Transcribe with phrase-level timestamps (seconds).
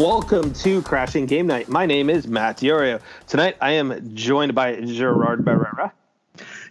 [0.00, 1.68] Welcome to Crashing Game Night.
[1.68, 3.02] My name is Matt Diorio.
[3.26, 5.92] Tonight I am joined by Gerard Barrera.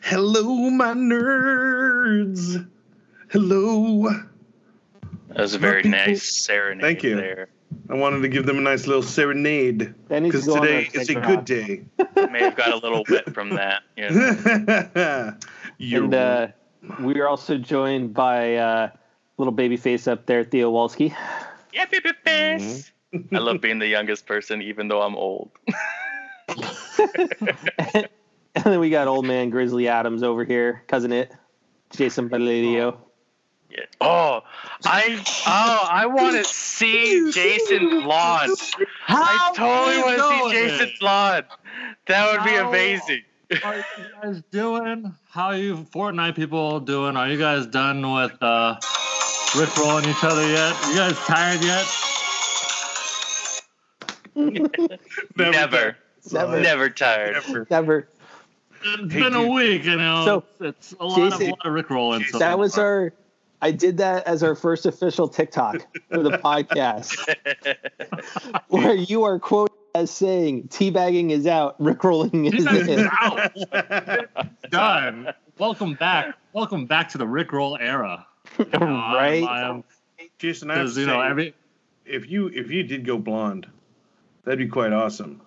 [0.02, 2.68] Hello, my nerds.
[3.30, 4.10] Hello.
[5.28, 7.18] That was a very People- nice serenade Thank you.
[7.18, 7.50] there.
[7.88, 10.62] I wanted to give them a nice little serenade That needs to because go on
[10.64, 11.28] today our is a TikTok.
[11.28, 11.86] good day.
[12.32, 13.84] May have got a little wet from that.
[13.96, 15.36] You know.
[15.78, 16.48] You're and uh,
[17.02, 18.90] we are also joined by uh,
[19.38, 21.16] little baby face up there, Theo Walski.
[21.72, 22.64] yeah, baby face.
[22.64, 22.96] Mm-hmm.
[23.14, 25.52] I love being the youngest person, even though I'm old.
[28.56, 31.32] and then we got old man Grizzly Adams over here, cousin it,
[31.92, 33.00] Jason Palladio.
[33.72, 33.86] Yeah.
[34.02, 34.42] Oh,
[34.84, 38.58] I oh I want to see Jason blonde.
[39.08, 41.46] I totally want to see Jason blonde.
[42.08, 43.22] That would be How- amazing.
[43.52, 43.84] How are you
[44.22, 45.16] guys doing?
[45.30, 47.16] How are you Fortnite people doing?
[47.18, 48.76] Are you guys done with uh
[49.54, 50.76] rickrolling each other yet?
[50.88, 51.86] You guys tired yet?
[54.40, 55.98] Never,
[56.32, 56.60] Never.
[56.62, 57.36] never tired.
[57.48, 57.68] Never.
[57.70, 58.08] Never.
[58.84, 60.24] It's Hey, been a week, you know.
[60.26, 62.26] So, it's, it's a lot of, Jason- a lot of rickrolling.
[62.30, 63.14] so That was our.
[63.62, 67.18] I did that as our first official TikTok for the podcast,
[68.70, 74.48] where you are quoted as saying "teabagging is out, rickrolling is in." Out.
[74.72, 75.34] done.
[75.58, 76.36] Welcome back.
[76.54, 78.26] Welcome back to the rickroll era.
[78.72, 79.44] right?
[79.44, 79.84] Um,
[80.38, 81.54] Jason, I have Because to you know say, every.
[82.06, 83.68] if you if you did go blonde,
[84.44, 85.42] that'd be quite awesome.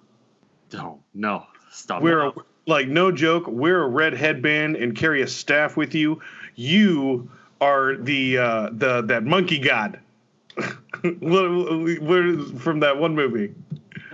[0.73, 2.03] No, no, stop.
[2.03, 2.33] Wear a,
[2.67, 3.45] like no joke.
[3.47, 6.21] Wear a red headband and carry a staff with you.
[6.55, 10.01] You are the uh, the that monkey god.
[10.57, 13.55] what, what, from that one movie.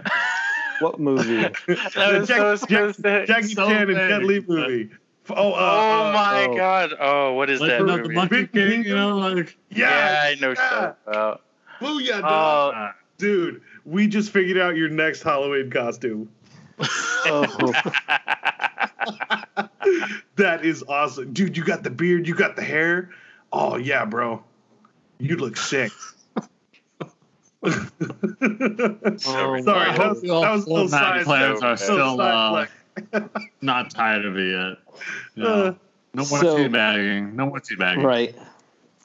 [0.80, 1.42] What movie?
[1.42, 3.26] That The was Jack- so specific.
[3.26, 3.96] Jackie So Chan and big.
[3.96, 4.90] Jet Li movie.
[5.30, 6.56] Oh, uh, Oh uh, my oh.
[6.56, 6.94] god!
[6.98, 8.10] Oh, what is Like that about the?
[8.10, 10.54] Monkey King, you know, like yeah, I know yeah.
[10.54, 11.42] stuff about.
[11.80, 12.74] Booyah, dog.
[12.74, 13.60] Oh, uh, dude.
[13.88, 16.28] We just figured out your next Halloween costume.
[16.80, 17.72] Oh,
[20.36, 21.56] That is awesome, dude.
[21.56, 23.10] You got the beard, you got the hair.
[23.50, 24.44] Oh yeah, bro.
[25.18, 25.90] You look sick.
[27.62, 27.70] oh,
[29.16, 32.66] Sorry, I that hope was, your that was little side plans are still uh,
[33.62, 34.78] not tired of it yet.
[35.34, 35.74] You Uh,
[36.12, 37.32] no more so- teabagging.
[37.32, 38.04] No more teabagging.
[38.04, 38.36] right.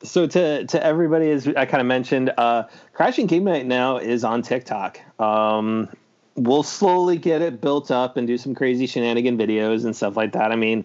[0.03, 4.23] So to to everybody, as I kind of mentioned, uh, Crashing Game Night now is
[4.23, 4.99] on TikTok.
[5.19, 5.89] Um,
[6.35, 10.33] we'll slowly get it built up and do some crazy shenanigan videos and stuff like
[10.33, 10.51] that.
[10.51, 10.83] I mean,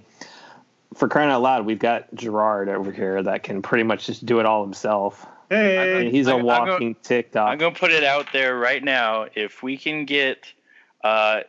[0.95, 4.39] for crying out loud, we've got Gerard over here that can pretty much just do
[4.41, 5.27] it all himself.
[5.50, 7.49] I Hey, mean, he's a I'm gonna- walking TikTok.
[7.50, 9.27] I'm gonna put it out there right now.
[9.35, 10.45] If we can get,
[11.03, 11.41] uh,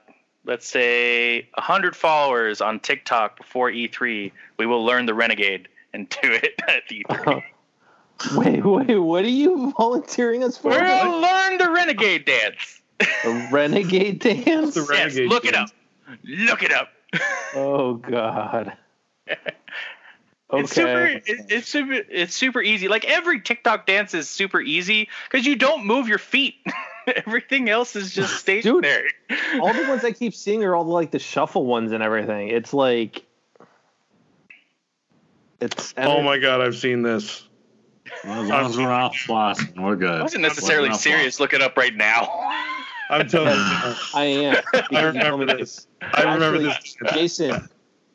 [0.46, 6.32] let's say, hundred followers on TikTok before E3, we will learn the Renegade and do
[6.32, 7.44] it at E3.
[8.36, 10.72] wait, wait, what are you volunteering us for?
[10.72, 12.82] We're gonna learn the Renegade dance.
[13.24, 14.76] A renegade dance?
[14.76, 15.72] The Yes, Renegade look it dance.
[15.72, 16.18] up.
[16.24, 16.90] Look it up.
[17.56, 18.78] Oh God.
[20.52, 20.62] Okay.
[20.64, 21.06] It's super.
[21.06, 21.94] It, it's super.
[21.94, 22.88] It's super easy.
[22.88, 26.56] Like every TikTok dance is super easy because you don't move your feet.
[27.16, 29.12] Everything else is just stationary.
[29.30, 32.02] Dude, all the ones I keep seeing are all the, like the shuffle ones and
[32.02, 32.48] everything.
[32.48, 33.24] It's like
[35.62, 37.48] it's oh my god, I've seen this.
[38.24, 40.20] As long as we're not flossing, we're good.
[40.20, 41.40] I wasn't necessarily We're serious.
[41.40, 42.28] Look it up right now.
[43.12, 43.96] I'm telling you.
[44.14, 44.56] I am.
[44.56, 45.88] I because you told remember this.
[46.02, 47.14] I remember Actually, this.
[47.14, 47.70] Jason,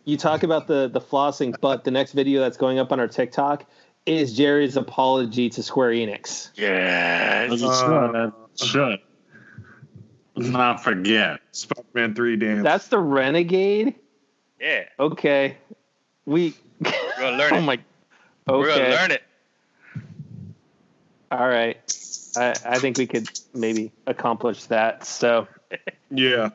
[0.04, 3.08] you talk about the the flossing, but the next video that's going up on our
[3.08, 3.64] TikTok
[4.06, 6.50] is Jerry's apology to Square Enix.
[6.52, 7.52] As Yes.
[7.52, 7.64] it should.
[7.64, 9.00] as uh, it should.
[10.36, 11.40] Let's not forget.
[11.52, 12.62] Spider-Man 3 dance.
[12.64, 13.94] That's the Renegade.
[14.60, 14.84] Yeah.
[14.98, 15.56] Okay,
[16.26, 16.54] we.
[16.80, 17.60] We're gonna learn oh it.
[17.62, 17.78] my.
[18.46, 18.90] We're gonna Okay.
[18.92, 19.22] learn it.
[21.40, 21.76] All right.
[22.36, 25.04] I, I think we could maybe accomplish that.
[25.04, 25.48] So.
[26.10, 26.50] yeah.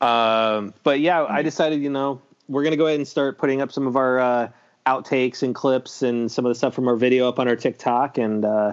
[0.00, 3.72] Um, but yeah, I decided, you know, we're gonna go ahead and start putting up
[3.72, 4.48] some of our uh,
[4.86, 8.18] outtakes and clips and some of the stuff from our video up on our TikTok,
[8.18, 8.72] and uh,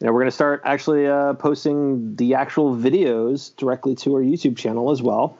[0.00, 4.56] you know, we're gonna start actually uh, posting the actual videos directly to our YouTube
[4.56, 5.38] channel as well.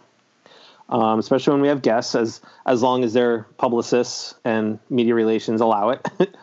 [0.89, 5.61] Um, especially when we have guests, as as long as their publicists and media relations
[5.61, 6.07] allow it,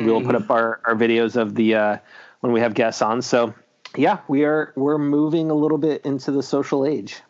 [0.00, 1.96] we will put up our, our videos of the uh,
[2.40, 3.22] when we have guests on.
[3.22, 3.54] So
[3.96, 7.20] yeah, we are we're moving a little bit into the social age.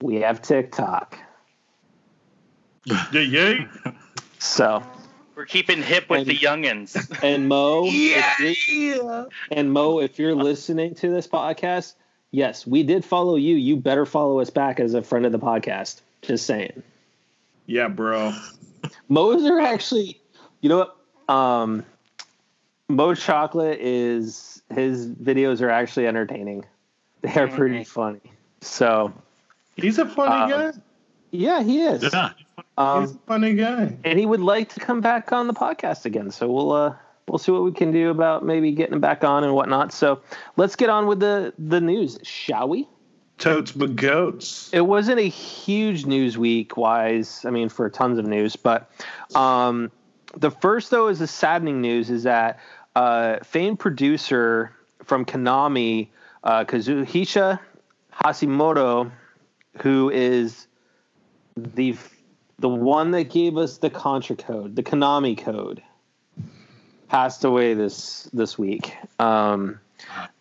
[0.00, 1.18] We have TikTok.
[2.84, 3.64] Yeah, yeah.
[4.38, 4.82] So
[5.36, 6.96] We're keeping hip with the youngins.
[7.22, 8.32] and Mo, Yeah.
[8.40, 11.94] if you're- and Mo, if you're listening to this podcast,
[12.32, 13.54] yes, we did follow you.
[13.54, 16.00] You better follow us back as a friend of the podcast.
[16.22, 16.82] Just saying.
[17.66, 18.32] Yeah, bro.
[19.08, 20.20] Mo's are actually,
[20.60, 20.96] you know what?
[21.28, 21.84] Um,
[22.88, 26.64] Mo Chocolate is his videos are actually entertaining.
[27.22, 28.20] They're pretty funny.
[28.60, 29.12] So
[29.76, 30.72] He's a funny Um, guy.
[31.30, 32.02] yeah, he is.
[32.02, 32.30] Yeah.
[32.36, 33.96] He's Um, a funny guy.
[34.04, 36.30] and he would like to come back on the podcast again.
[36.30, 36.94] So we'll uh,
[37.28, 39.92] we'll see what we can do about maybe getting him back on and whatnot.
[39.92, 40.20] So
[40.56, 42.86] let's get on with the the news, shall we?
[43.38, 44.68] Totes but goats.
[44.72, 47.44] It wasn't a huge news week wise.
[47.46, 48.90] I mean, for tons of news, but
[49.34, 49.90] um,
[50.36, 52.58] the first though is the saddening news is that
[52.94, 54.72] uh, famed producer
[55.04, 56.08] from Konami,
[56.44, 57.58] uh, Kazuhisa
[58.12, 59.10] Hashimoto,
[59.82, 60.66] who is
[61.56, 61.96] the
[62.58, 65.82] the one that gave us the Contra code, the Konami code,
[67.08, 68.94] passed away this this week.
[69.18, 69.80] Um,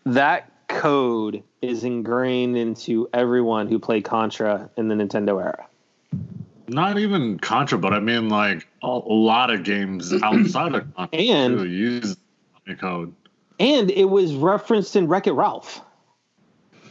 [0.05, 5.67] that code is ingrained into everyone who played Contra in the Nintendo era.
[6.73, 11.19] Not even Contra, but I mean like a, a lot of games outside of Contra
[11.19, 12.15] And- too use
[12.65, 13.13] the code.
[13.59, 15.81] And it was referenced in Wreck It Ralph.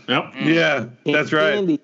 [0.08, 0.24] Yep.
[0.34, 0.54] Mm.
[0.54, 1.54] Yeah, that's right.
[1.54, 1.80] Andy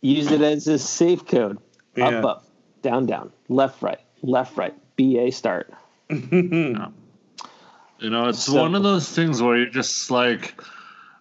[0.00, 1.58] used it as his safe code.
[1.96, 2.06] Yeah.
[2.20, 2.44] Up, up,
[2.82, 5.72] down, down, left, right, left, right, BA start.
[8.00, 10.60] You know, it's So- one of those things where you're just like,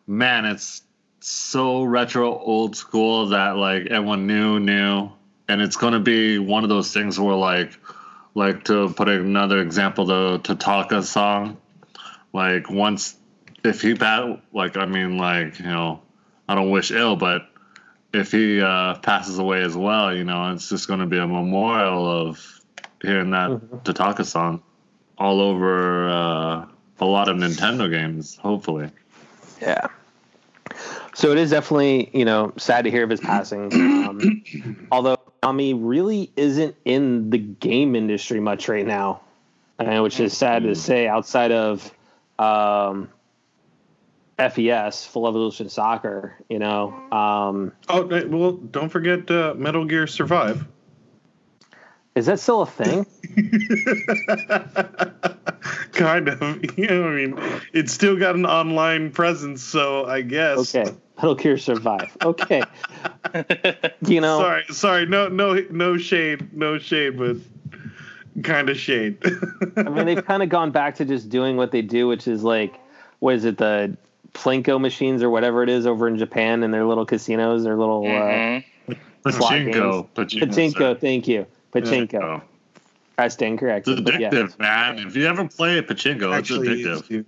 [0.07, 0.81] man, it's
[1.19, 5.09] so retro old school that like everyone knew, knew.
[5.53, 7.77] And it's gonna be one of those things where like
[8.33, 11.57] like to put another example, the Tataka song.
[12.33, 13.15] Like once
[13.63, 16.01] if he pat like I mean like, you know,
[16.49, 17.47] I don't wish ill, but
[18.11, 22.09] if he uh, passes away as well, you know, it's just gonna be a memorial
[22.09, 22.43] of
[23.03, 23.83] hearing that Mhm.
[23.83, 24.63] Tataka song
[25.19, 26.65] all over uh,
[26.99, 28.89] a lot of Nintendo games, hopefully.
[29.61, 29.85] Yeah.
[31.13, 33.69] So it is definitely, you know, sad to hear of his passing.
[34.03, 34.43] Um,
[34.91, 39.21] although Konami really isn't in the game industry much right now,
[39.77, 41.07] which is sad to say.
[41.07, 41.91] Outside of
[42.39, 43.09] um,
[44.37, 50.65] PES, Full Evolution Soccer, you know, um, Oh, well, don't forget uh, Metal Gear Survive.
[52.15, 53.05] is that still a thing?
[55.93, 56.41] kind of.
[56.77, 57.39] You know, I mean,
[57.71, 60.75] it's still got an online presence, so I guess.
[60.75, 62.17] Okay, Metal Gear Survive.
[62.23, 62.63] Okay,
[64.07, 65.05] you know, Sorry, sorry.
[65.05, 67.37] No, no, no shade, no shade, but
[68.43, 69.17] kind of shade.
[69.77, 72.43] I mean, they've kind of gone back to just doing what they do, which is
[72.43, 72.79] like,
[73.19, 73.95] what is it, the
[74.33, 78.05] Plinko machines or whatever it is over in Japan and their little casinos, their little
[78.05, 78.63] uh, Mhm.
[79.31, 80.07] Slot Pachinko.
[80.15, 80.39] Pachinko.
[80.49, 80.99] pachinko.
[80.99, 82.41] Thank you, pachinko.
[83.17, 83.99] I stand corrected.
[83.99, 84.99] It's But yeah, addictive, man.
[84.99, 87.09] If you ever play a pachinko, it's addictive.
[87.09, 87.25] is.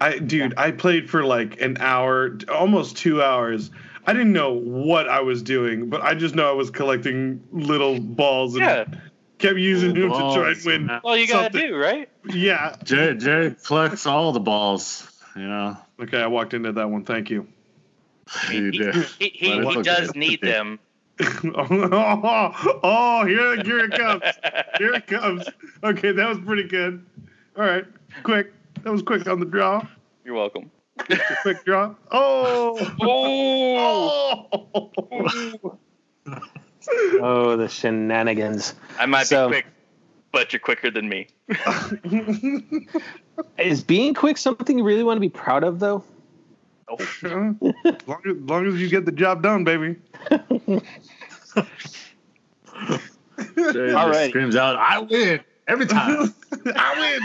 [0.00, 3.70] I, dude, I played for like an hour, almost two hours.
[4.06, 7.98] I didn't know what I was doing, but I just know I was collecting little
[8.00, 8.84] balls and Yeah.
[9.38, 10.86] kept using them to try and win.
[10.86, 11.00] man.
[11.02, 11.70] Well, you gotta Something.
[11.70, 12.08] do right.
[12.24, 12.76] Yeah.
[12.84, 15.10] Jerry, Jerry collects all the balls.
[15.34, 17.04] You know, Okay, I walked into that one.
[17.04, 17.46] Thank you.
[18.48, 18.80] he He,
[19.18, 20.78] he, he, he does need them.
[21.20, 24.22] oh, oh, here, here it comes.
[24.78, 25.48] Here it comes.
[25.82, 27.04] Okay, that was pretty good.
[27.56, 27.84] All right,
[28.22, 28.52] quick.
[28.82, 29.86] That was quick on the draw.
[30.24, 30.70] You're welcome.
[31.08, 31.94] Just a quick draw.
[32.10, 32.78] Oh.
[33.02, 35.78] Oh, Oh.
[37.20, 38.74] oh the shenanigans.
[38.98, 39.66] I might So- be quick,
[40.32, 41.28] but you're quicker than me.
[43.58, 46.02] Is being quick something you really want to be proud of, though?
[46.88, 49.96] Oh, as, long as, long as you get the job done, baby.
[53.72, 56.32] Jerry All screams out, "I win every time."
[56.76, 57.18] I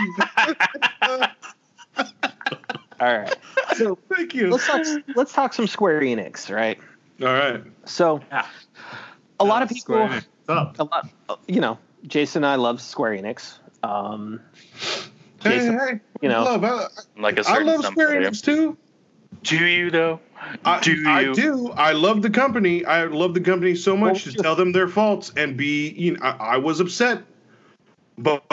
[1.08, 2.08] win.
[3.00, 3.36] All right.
[3.76, 3.98] So.
[4.16, 4.50] Thank you.
[4.50, 4.86] let's talk.
[5.16, 6.78] Let's talk some Square Enix, right?
[7.22, 7.64] All right.
[7.86, 8.46] So Yeah.
[9.40, 10.80] a lot of people, Square Enix, what's up?
[10.80, 13.58] a lot, you know, Jason and I love Square Enix.
[13.84, 14.42] Um,
[15.44, 16.44] Hey, Jason, hey, you know.
[16.44, 16.86] love, I,
[17.20, 18.22] like a I certain love Square.
[18.22, 18.78] Enix too.
[19.44, 20.20] Do you though?
[20.66, 21.34] I do I you?
[21.34, 21.72] do.
[21.72, 22.86] I love the company.
[22.86, 25.90] I love the company so much Well, to just- tell them their faults and be.
[25.92, 27.24] You know, I, I was upset,
[28.20, 28.44] but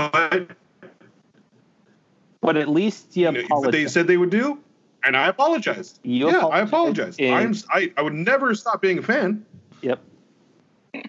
[2.40, 4.58] but at least you you know, what they said they would do,
[5.04, 6.00] and I apologized.
[6.02, 7.18] You yeah, I apologized apologize.
[7.18, 7.54] in- I'm.
[7.82, 9.44] I, I would never stop being a fan.
[9.82, 10.00] Yep.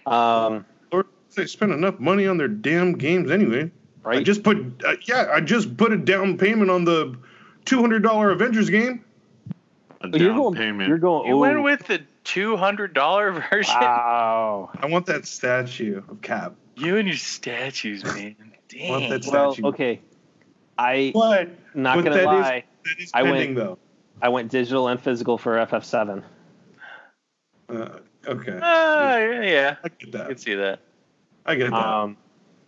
[0.06, 3.70] Um, Or they spend enough money on their damn games anyway.
[4.02, 4.14] Right.
[4.14, 4.24] I right.
[4.26, 4.58] just put.
[4.84, 7.16] Uh, yeah, I just put a down payment on the
[7.64, 9.04] two hundred dollar Avengers game.
[10.02, 10.54] A But you're down going.
[10.54, 10.88] payment.
[10.88, 11.28] You're going.
[11.28, 13.74] You ooh, went with the two hundred dollar version.
[13.80, 14.70] Wow.
[14.78, 16.54] I want that statue of Cap.
[16.76, 18.36] You and your statues, man.
[18.40, 19.10] Want Dang.
[19.10, 20.00] that Well, okay.
[20.78, 22.64] I But not but gonna that is- lie.
[22.84, 23.78] That is I went- though.
[24.22, 26.22] I went digital and physical for FF7.
[27.70, 27.88] Uh,
[28.26, 28.58] okay.
[28.60, 30.22] Ah, yeah, I get that.
[30.22, 30.80] I can see that.
[31.46, 31.74] I get that.
[31.76, 32.16] Um,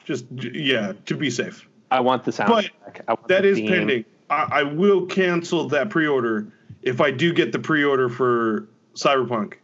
[0.04, 1.68] Just yeah, to be safe.
[1.90, 2.70] I want the soundtrack.
[3.06, 3.68] I want That the is theme.
[3.68, 4.04] pending.
[4.30, 6.46] I, I will cancel that pre-order
[6.80, 9.54] if I do get the pre-order for Cyberpunk,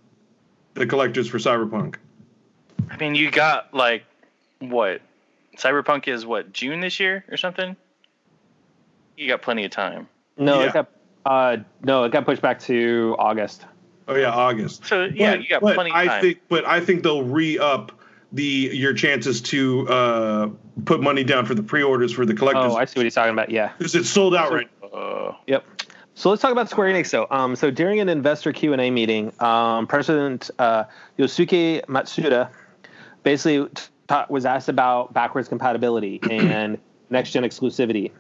[0.75, 1.97] the collectors for Cyberpunk.
[2.91, 4.05] I mean, you got like
[4.59, 5.01] what?
[5.57, 7.75] Cyberpunk is what June this year or something.
[9.17, 10.09] You got plenty of time.
[10.39, 10.67] No, Yeah.
[10.69, 10.89] it got
[11.27, 13.67] uh, no, it got pushed back to August.
[14.07, 14.87] Oh yeah, August.
[14.87, 16.21] So yeah, But- you got plenty of I time.
[16.23, 17.93] think, but I think they'll re-up
[18.33, 18.43] the
[18.73, 20.49] your chances to uh,
[20.85, 23.33] put money down for the pre-orders for the collectors Oh, I see what he's talking
[23.33, 23.51] about.
[23.51, 23.73] Yeah.
[23.79, 24.69] because it's sold out right.
[24.83, 25.65] Uh, Yep.
[26.15, 27.27] So let's talk about Square Enix, though.
[27.31, 30.85] Um, so during an investor Q and A meeting, um, President uh,
[31.19, 32.49] Yosuke Matsuda
[33.23, 33.69] basically
[34.09, 36.77] ta- was asked about backwards compatibility and
[37.11, 38.11] next gen exclusivity.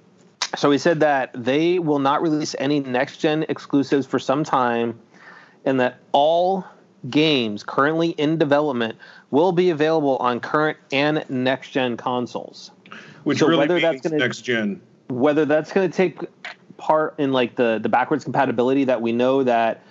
[0.57, 4.99] So he said that they will not release any next gen exclusives for some time,
[5.64, 6.64] and that all
[7.11, 8.97] games currently in development
[9.31, 12.73] will be available on current and next gen consoles
[13.23, 14.81] Which So really whether that's gonna- next gen.
[15.09, 16.19] whether that's going to take
[16.76, 19.83] part in like the the backwards compatibility that we know that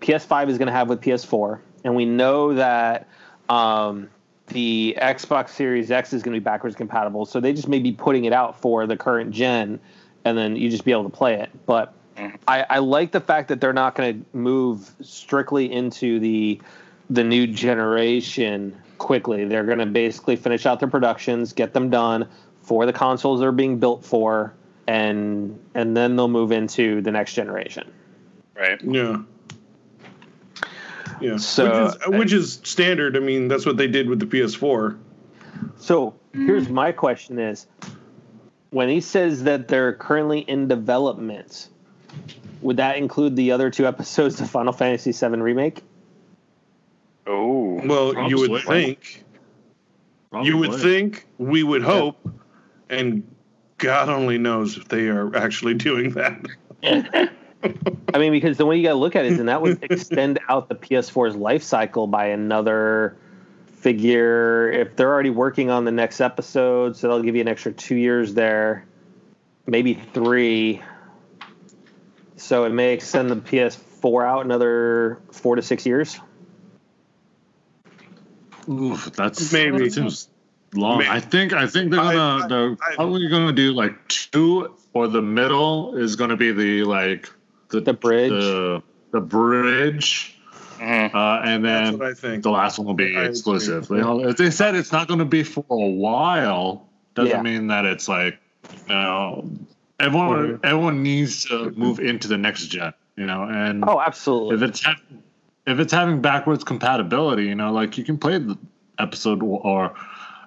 [0.00, 3.08] PS5 is going to have with PS4, and we know that
[3.48, 4.08] um,
[4.48, 7.24] the Xbox Series X is going to be backwards compatible.
[7.26, 9.78] So they just may be putting it out for the current gen,
[10.24, 11.50] and then you just be able to play it.
[11.66, 12.36] But mm-hmm.
[12.46, 16.60] I, I like the fact that they're not going to move strictly into the
[17.10, 19.44] the new generation quickly.
[19.44, 22.28] They're going to basically finish out their productions, get them done
[22.62, 24.54] for the consoles they're being built for,
[24.86, 27.90] and and then they'll move into the next generation.
[28.56, 28.80] right.
[28.82, 29.22] Yeah.
[31.20, 31.36] Yeah.
[31.36, 33.16] So- which, is, which is standard.
[33.16, 34.98] I mean, that's what they did with the PS4.
[35.76, 36.74] So here's mm-hmm.
[36.74, 37.66] my question: Is
[38.72, 41.68] when he says that they're currently in development,
[42.62, 45.82] would that include the other two episodes of Final Fantasy VII remake?
[47.26, 47.80] Oh.
[47.84, 48.84] Well, you would Probably.
[48.94, 49.24] think.
[50.42, 51.26] You would think.
[51.36, 52.26] We would hope.
[52.88, 53.22] And
[53.76, 56.46] God only knows if they are actually doing that.
[56.82, 59.82] I mean, because the way you got to look at it is, and that would
[59.84, 63.16] extend out the PS4's life cycle by another
[63.82, 64.70] figure.
[64.70, 67.96] If they're already working on the next episode, so they'll give you an extra two
[67.96, 68.86] years there,
[69.66, 70.80] maybe three.
[72.36, 76.18] So it may extend the PS4 out another four to six years.
[78.68, 79.78] Oof, that's Maybe.
[79.78, 80.28] that seems
[80.74, 80.98] long.
[80.98, 81.10] Maybe.
[81.10, 85.08] I think I think they're gonna I- they're I- probably gonna do like two or
[85.08, 87.28] the middle is gonna be the like
[87.70, 88.30] the The bridge.
[88.30, 90.31] the, the bridge,
[90.82, 91.14] Mhm.
[91.14, 92.42] uh, and That's then what I think.
[92.42, 93.88] the last one will be I exclusive.
[93.88, 97.42] They, all- they said it's not gonna be for a while, doesn't Yeah.
[97.42, 98.38] mean that it's like
[98.88, 99.48] you know
[100.00, 102.92] everyone everyone needs to move into the next gen.
[103.16, 104.56] You know, and Oh, absolutely.
[104.56, 104.96] if it's ha-
[105.66, 108.56] if it's having backwards compatibility, you know, like you can play the
[108.98, 109.92] episode or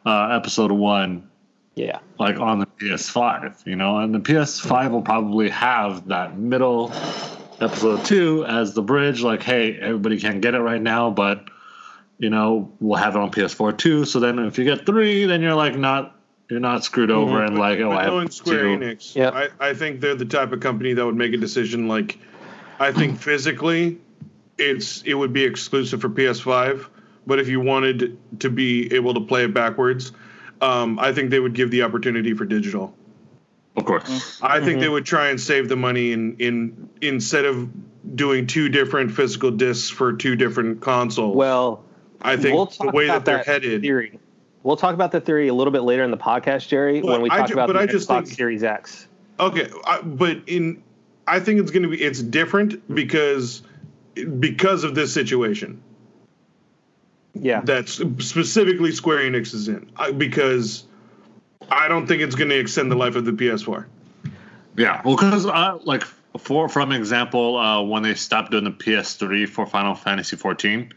[0.05, 1.29] uh, episode one
[1.75, 1.99] yeah.
[2.19, 6.91] like on the PS5, you know, and the PS5 will probably have that middle
[7.59, 9.21] episode two as the bridge.
[9.21, 11.49] Like, hey, everybody can't get it right now, but
[12.17, 14.05] you know, we'll have it on PS4 too.
[14.05, 16.15] So then, if you get three, then you're like not
[16.49, 18.85] you're not screwed over and like, oh, But I have Square two.
[18.85, 19.33] Enix, Yep.
[19.33, 22.19] I, I think they're the type of company that would make a decision like
[22.79, 23.99] I think physically
[24.57, 26.87] it's it would be exclusive for PS5,
[27.25, 30.11] but if you wanted to be able to play it backwards,
[30.61, 32.95] um, I think they would give the opportunity for digital.
[33.77, 34.79] Of course, I think Mm-hmm.
[34.79, 37.69] they would try and save the money in in instead of
[38.15, 41.35] doing two different physical discs for two different consoles.
[41.35, 41.83] Well,
[42.21, 43.81] I think we'll the way that they're that headed.
[43.81, 44.19] theory.
[44.63, 47.21] We'll talk about the theory a little bit later in the podcast, Jerry, But when
[47.21, 49.07] we I talk ju- about but the I just Xbox think- Series X.
[49.39, 50.81] Okay, I, but in
[51.27, 53.61] I think it's going to be it's different because
[54.39, 55.81] because of this situation
[57.33, 57.61] Yeah.
[57.65, 60.85] that specifically Square Enix is in because
[61.69, 63.85] I don't think it's going to extend the life of the PS4.
[64.77, 65.01] yeah.
[65.03, 66.03] Well, because uh, like
[66.37, 70.93] for from example, uh, when they stopped doing the PS3 for Final Fantasy 14,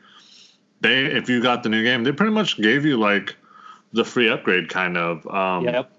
[0.80, 3.36] they if you got the new game, they pretty much gave you like
[3.92, 5.26] the free upgrade kind of.
[5.26, 5.90] Um, yep.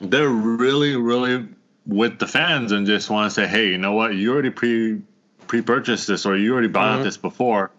[0.00, 1.46] they're really really
[1.86, 5.00] with the fans and just want to say hey you know what you already pre
[5.46, 7.04] pre-purchased this or you already bought Mhm.
[7.04, 7.70] this before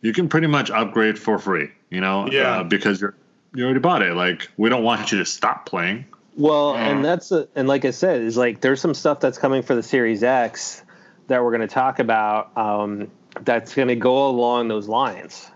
[0.00, 2.60] you can pretty much upgrade for free you know Yeah.
[2.60, 3.14] uh, because you're
[3.54, 6.04] you already bought it like we don't want you to stop playing
[6.36, 6.88] Well, Yeah.
[6.90, 9.74] and that's a, and like I said, is like there's some stuff that's coming for
[9.74, 10.82] the Series X
[11.26, 12.56] that we're going to talk about.
[12.56, 13.10] Um,
[13.42, 15.50] that's going to go along those lines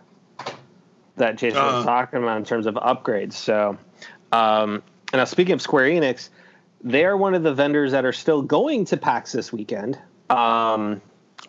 [1.17, 1.85] that Jason was Uh-huh.
[1.85, 3.35] talking about in terms of upgrades.
[3.35, 3.79] So,
[4.33, 4.83] um,
[5.13, 6.29] and now speaking of Square Enix,
[6.83, 9.99] they are one of the vendors that are still going to PAX this weekend,
[10.31, 11.01] um,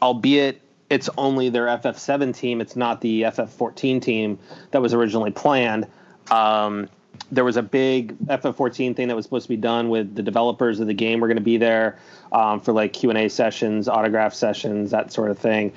[0.02, 2.62] albeit it's only their FF7 team.
[2.62, 4.38] It's not the FF14 team
[4.72, 5.88] that was originally planned.
[6.32, 6.90] Um,
[7.32, 10.80] there was a big FF14 thing that was supposed to be done with the developers
[10.80, 11.20] of the game.
[11.20, 11.98] We're going to be there
[12.32, 15.72] um, for like Q and A sessions, autograph sessions, that sort of thing.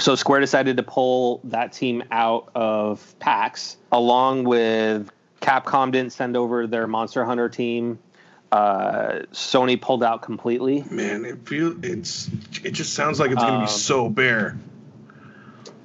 [0.00, 6.36] So Square decided to pull that team out of PAX, along with Capcom didn't send
[6.36, 7.98] over their Monster Hunter team.
[8.50, 10.84] Uh, Sony pulled out completely.
[10.90, 12.28] Man, it feel it's
[12.62, 14.58] it just sounds like it's gonna Um, be so bare.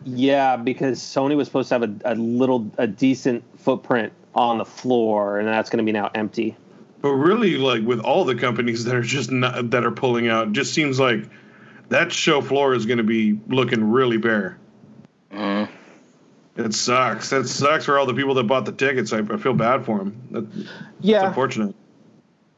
[0.08, 4.64] Yeah, because Sony was supposed to have a, a little, a decent footprint on the
[4.64, 6.56] floor, and that's going to be now empty.
[7.02, 10.54] But really, like with all the companies that are just not, that are pulling out,
[10.54, 11.26] just seems like
[11.90, 14.58] that show floor is going to be looking really bare.
[15.34, 15.68] Mm.
[16.56, 17.30] It sucks.
[17.32, 19.12] That sucks for all the people that bought the tickets.
[19.12, 20.22] I, I feel bad for them.
[20.32, 20.70] That, It's
[21.02, 21.76] Yeah, unfortunate.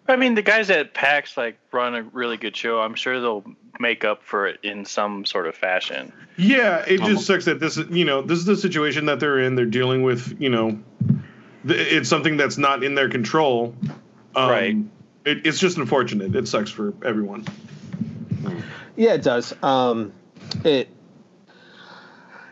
[0.07, 2.79] I mean, the guys at PAX like run a really good show.
[2.79, 3.43] I'm sure they'll
[3.79, 6.11] make up for it in some sort of fashion.
[6.37, 9.39] Yeah, it just sucks that this is you know this is the situation that they're
[9.39, 9.55] in.
[9.55, 10.79] They're dealing with you know,
[11.65, 13.75] it's something that's not in their control.
[14.35, 14.75] Um, Right.
[15.25, 16.35] It, it's just unfortunate.
[16.35, 17.45] It sucks for everyone.
[18.95, 19.53] yeah, it does.
[19.63, 20.13] Um,
[20.63, 20.89] it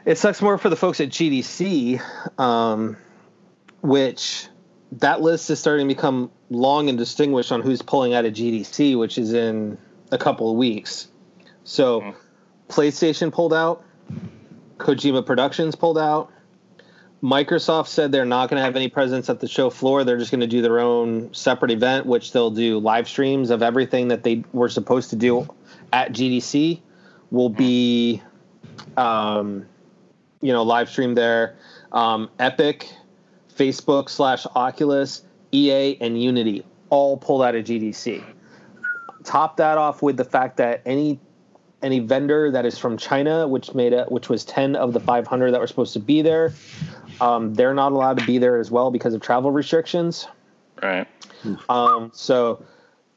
[0.06, 2.02] it sucks more for the folks at GDC,
[2.40, 2.98] um,
[3.82, 4.48] which
[4.94, 8.98] that list is starting to become long and distinguished on who's pulling out of GDC,
[8.98, 9.78] which is in
[10.12, 11.10] a couple of weeks.
[11.68, 12.14] So, Mhm.
[12.70, 13.84] PlayStation pulled out,
[14.78, 16.30] Kojima Productions pulled out.
[17.22, 20.06] Microsoft said they're not going to have any presence at the show floor.
[20.06, 23.62] They're just going to do their own separate event, which they'll do live streams of
[23.62, 25.46] everything that they were supposed to do
[25.92, 26.82] at GDC.
[27.32, 28.22] Will be,
[28.96, 29.66] um,
[30.40, 31.58] you know, live stream there.
[31.92, 32.88] Um, Epic,
[33.54, 38.24] Facebook slash Oculus, EA, and Unity all pulled out of GDC.
[39.26, 41.20] Top that off with the fact that any
[41.88, 45.52] any vendor that is from China, which made it, which was ten of the 500
[45.52, 46.54] that were supposed to be there,
[47.20, 50.28] um, they're not allowed to be there as well because of travel restrictions.
[50.82, 51.08] Right.
[51.70, 52.64] Um, so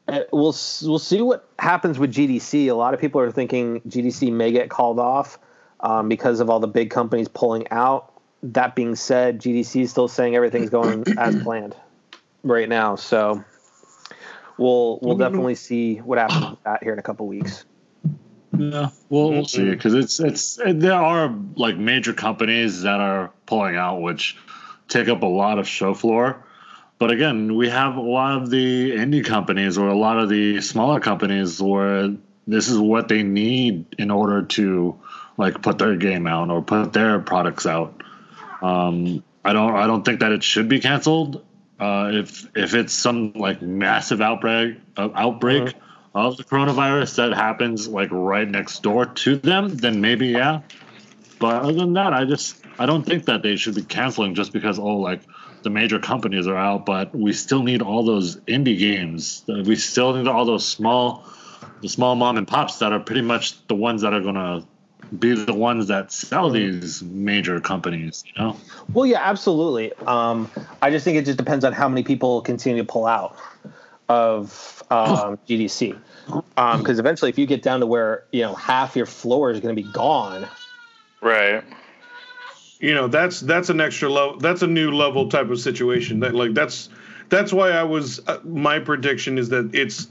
[0.07, 2.67] uh, we'll we'll see what happens with GDC.
[2.67, 5.37] A lot of people are thinking GDC may get called off
[5.79, 8.11] um, because of all the big companies pulling out.
[8.43, 11.75] That being said, GDC is still saying everything's going as planned
[12.43, 12.95] right now.
[12.95, 13.43] So
[14.57, 17.65] we'll we'll definitely see what happens with that here in a couple weeks.
[18.61, 23.75] Yeah, we'll, we'll see because it's it's there are like major companies that are pulling
[23.75, 24.37] out, which
[24.87, 26.45] take up a lot of show floor.
[26.99, 30.61] But again, we have a lot of the indie companies or a lot of the
[30.61, 32.13] smaller companies where
[32.45, 34.99] this is what they need in order to
[35.37, 38.03] like put their game out or put their products out.
[38.61, 41.43] Um, I don't I don't think that it should be canceled.
[41.79, 45.73] Uh, if if it's some like massive outbreak uh, outbreak
[46.13, 50.61] of the coronavirus that happens like right next door to them, then maybe yeah.
[51.39, 54.53] But other than that, I just I don't think that they should be canceling just
[54.53, 55.21] because oh like
[55.63, 59.43] the major companies are out, but we still need all those indie games.
[59.47, 61.25] We still need all those small
[61.81, 64.65] the small mom and pops that are pretty much the ones that are gonna
[65.17, 68.55] be the ones that sell these major companies, you know?
[68.93, 69.91] Well, yeah, absolutely.
[70.07, 70.49] Um,
[70.81, 73.35] I just think it just depends on how many people continue to pull out
[74.11, 75.97] of um, GDC.
[76.55, 79.75] Because eventually, if you get down to where you know half your floor is going
[79.75, 80.47] to be gone,
[81.21, 81.63] Right.
[82.79, 86.33] you know that's that's an extra level that's a new level type of situation that
[86.35, 86.89] like that's
[87.29, 90.07] that's why i was uh, my prediction is that it's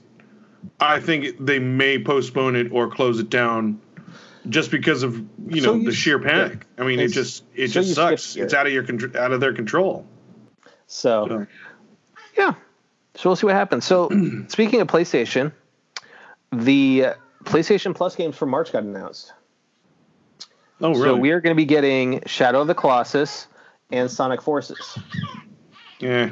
[0.79, 3.81] i think they may postpone it or close it down
[4.49, 5.17] just because of
[5.49, 6.67] you So know you the sheer s- panic.
[6.79, 8.37] I mean it just it so just sucks.
[8.37, 10.07] it's out of your contr- out of their control.
[10.87, 11.47] So So,
[12.39, 12.55] yeah.
[13.14, 13.85] So we'll see what happens.
[13.85, 14.09] So
[14.49, 15.53] speaking of PlayStation,
[16.53, 17.07] the
[17.44, 19.33] PlayStation Plus games for March got announced.
[20.81, 23.46] oh really So we are going to be getting Shadow of the Colossus
[23.90, 24.99] and Sonic Forces,
[25.99, 26.31] yeah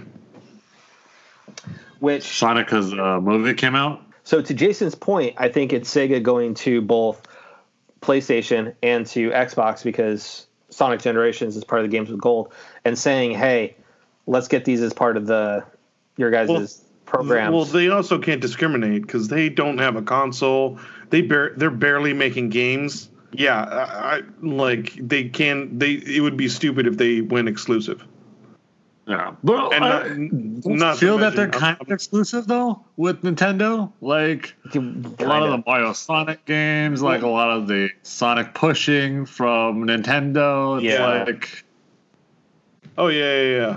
[2.01, 4.03] which Sonica's uh, movie came out.
[4.25, 7.23] So to Jason's point, I think it's Sega going to both
[8.01, 12.53] PlayStation and to Xbox because Sonic Generations is part of the games with gold,
[12.85, 13.77] and saying, "Hey,
[14.27, 15.65] let's get these as part of the
[16.19, 16.67] your guys' Well,
[17.07, 20.79] programs." well they also can't discriminate because they don't have a console
[21.09, 26.37] they bar- they're barely making games yeah I, I like they can they it would
[26.37, 28.05] be stupid if they went exclusive
[29.07, 33.23] Yeah, but And I not- don't feel that they're mention- kind of exclusive though with
[33.23, 33.91] Nintendo.
[34.03, 34.79] Like a
[35.25, 40.77] lot of the Mario Sonic games, like a lot of the Sonic pushing from Nintendo.
[40.77, 41.25] It's Yeah.
[41.25, 41.65] like
[42.99, 43.77] oh yeah yeah yeah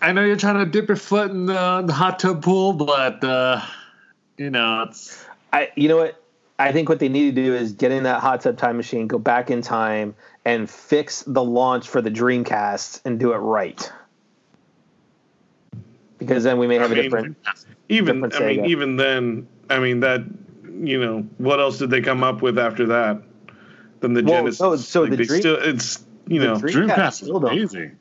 [0.00, 3.22] I know you're trying to dip your foot in the, the hot tub pool, but
[3.24, 3.60] uh,
[4.36, 6.22] you know it's I, you know what?
[6.60, 9.06] I think what they need to do is get in that hot tub time machine,
[9.06, 13.90] go back in time, and fix the launch for the Dreamcast and do it right.
[16.18, 17.36] because then we may have I a mean, different.
[17.88, 20.22] even different I mean, even then, I mean that
[20.80, 23.22] you know what else did they come up with after that
[24.00, 24.60] than the Well, Genesis?
[24.60, 27.98] no, so the they Dream- still it's you know Dreamcast Dreamcast still is don't- amazing.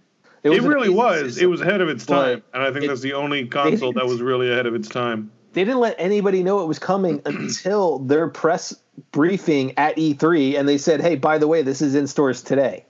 [0.54, 1.38] It, was an really was.
[1.38, 3.94] It was ahead of its But time, and I think it- that's the only console
[3.94, 5.32] that was really ahead of its time.
[5.54, 8.76] They didn't let anybody know it was coming until their press
[9.12, 12.86] briefing at E3, and they said, "Hey, by the way, this is in stores today.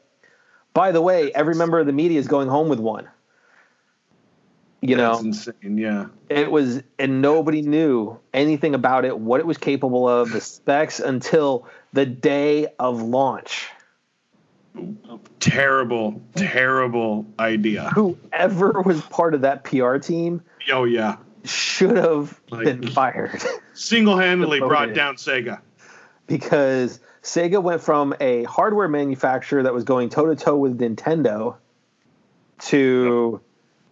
[0.74, 3.08] By the way, every member of the media is going home with one."
[4.82, 5.78] You That's know, insane.
[5.78, 10.39] Yeah, it was, and nobody knew anything about it, what it was capable of, the
[10.39, 13.70] specs, until the day of launch.
[15.40, 17.90] Terrible, terrible idea.
[17.96, 23.42] Whoever was part of that PR team Oh yeah, should have Like- been fired.
[23.74, 25.62] single-handedly brought down Sega.
[26.28, 31.56] because Sega went from a hardware manufacturer that was going toe to toe with Nintendo
[32.60, 33.40] to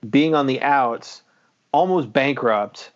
[0.10, 1.22] being on the outs,
[1.72, 2.92] almost bankrupt,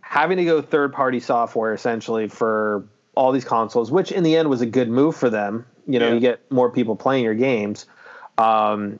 [0.00, 4.48] having to go third party software essentially for all these consoles, which in the end
[4.50, 5.64] was a good move for them.
[5.86, 6.14] You know, Yeah.
[6.14, 7.86] you get more people playing your games.
[8.38, 8.98] Um,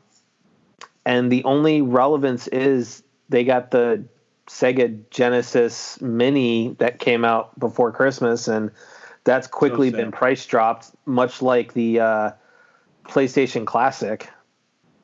[1.07, 4.05] and the only relevance is they got the
[4.47, 8.71] Sega Genesis Mini that came out before Christmas, and
[9.25, 9.97] that's quickly sad.
[9.97, 12.31] been price dropped, much like the uh,
[13.05, 14.29] PlayStation Classic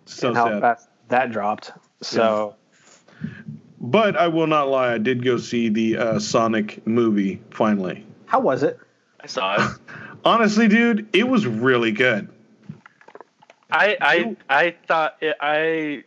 [0.05, 0.61] So and how sad.
[0.61, 1.73] fast that dropped.
[2.03, 2.55] So
[3.81, 4.93] But I will not lie.
[4.95, 8.05] I did go see the uh, Sonic movie finally.
[8.27, 8.79] how was it?
[9.23, 9.79] I saw it.
[10.25, 12.29] Honestly, dude, it was really good.
[13.71, 16.05] I I I thought it, I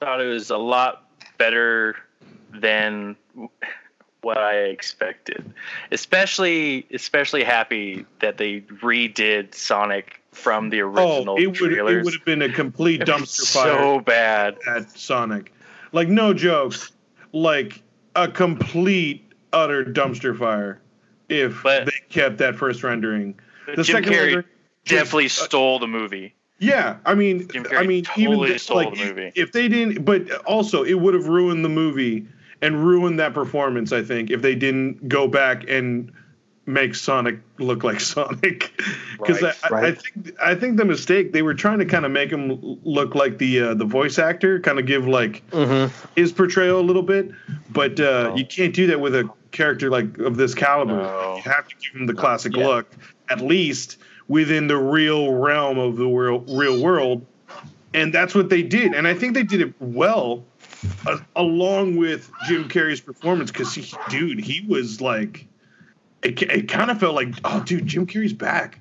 [0.00, 1.06] thought it was a lot
[1.38, 1.96] better
[2.52, 3.16] than
[4.22, 5.52] what I expected.
[5.90, 11.82] Especially especially happy that they redid Sonic from the oh, original oh, it would it
[11.82, 14.56] would have been a complete dumpster fire so bad.
[14.66, 15.52] at Sonic.
[15.92, 16.92] Like no jokes.
[17.32, 17.82] like
[18.14, 20.80] a complete utter dumpster fire
[21.28, 23.38] if But- they kept that first rendering.
[23.66, 24.44] The Jim second Carrey rendering,
[24.86, 26.34] definitely was, uh, stole the movie.
[26.58, 29.32] Yeah, I mean, I mean, totally even this, stole like the movie.
[29.34, 32.26] if they didn't, but also it would have ruined the movie
[32.60, 33.92] and ruined that performance.
[33.92, 36.12] I think if they didn't go back and
[36.64, 38.70] make Sonic look like Sonic,
[39.18, 42.04] because Right, I, I, I think I think the mistake they were trying to kind
[42.06, 45.92] of make him look like the uh, the voice actor, kind of give like Mm-hmm.
[46.14, 47.32] his portrayal a little bit,
[47.70, 48.36] but uh, No.
[48.36, 50.94] you can't do that with a character like of this caliber.
[51.02, 51.40] No.
[51.44, 52.68] You have to give him the classic Yeah.
[52.68, 52.92] look,
[53.28, 57.24] at least within the real realm of the real real world,
[57.94, 58.94] and that's what they did.
[58.94, 60.44] And I think they did it well,
[61.06, 65.46] uh, along with Jim Carrey's performance, because dude, he was like,
[66.22, 68.78] it, it kind of felt like, oh, dude, Jim Carrey's back.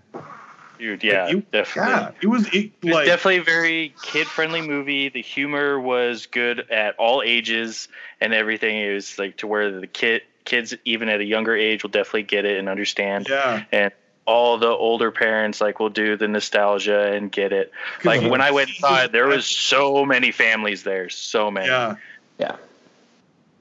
[0.79, 1.91] Dude, yeah, You- definitely.
[1.91, 5.09] Yeah, it was it, It was like definitely a very kid friendly movie.
[5.09, 7.87] The humor was good at all ages
[8.19, 8.77] and everything.
[8.77, 12.23] It was like to where the kid kids even at a younger age will definitely
[12.23, 13.27] get it and understand.
[13.29, 13.63] yeah.
[13.71, 13.91] And
[14.25, 17.71] all the older parents like will do the nostalgia and get it.
[18.03, 21.67] Like when I went inside, there was so many families there, so many.
[21.67, 21.95] Yeah.
[22.39, 22.55] Yeah.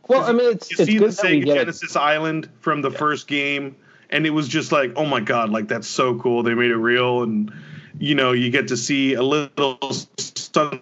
[0.08, 1.60] Well, I mean, it's you it's see good the that Sega get it.
[1.60, 3.76] Genesis Island from the first game,
[4.10, 6.42] and it was just like, oh my god, like that's so cool.
[6.42, 7.52] They made it real, and
[7.98, 9.78] you know, you get to see a little
[10.18, 10.80] something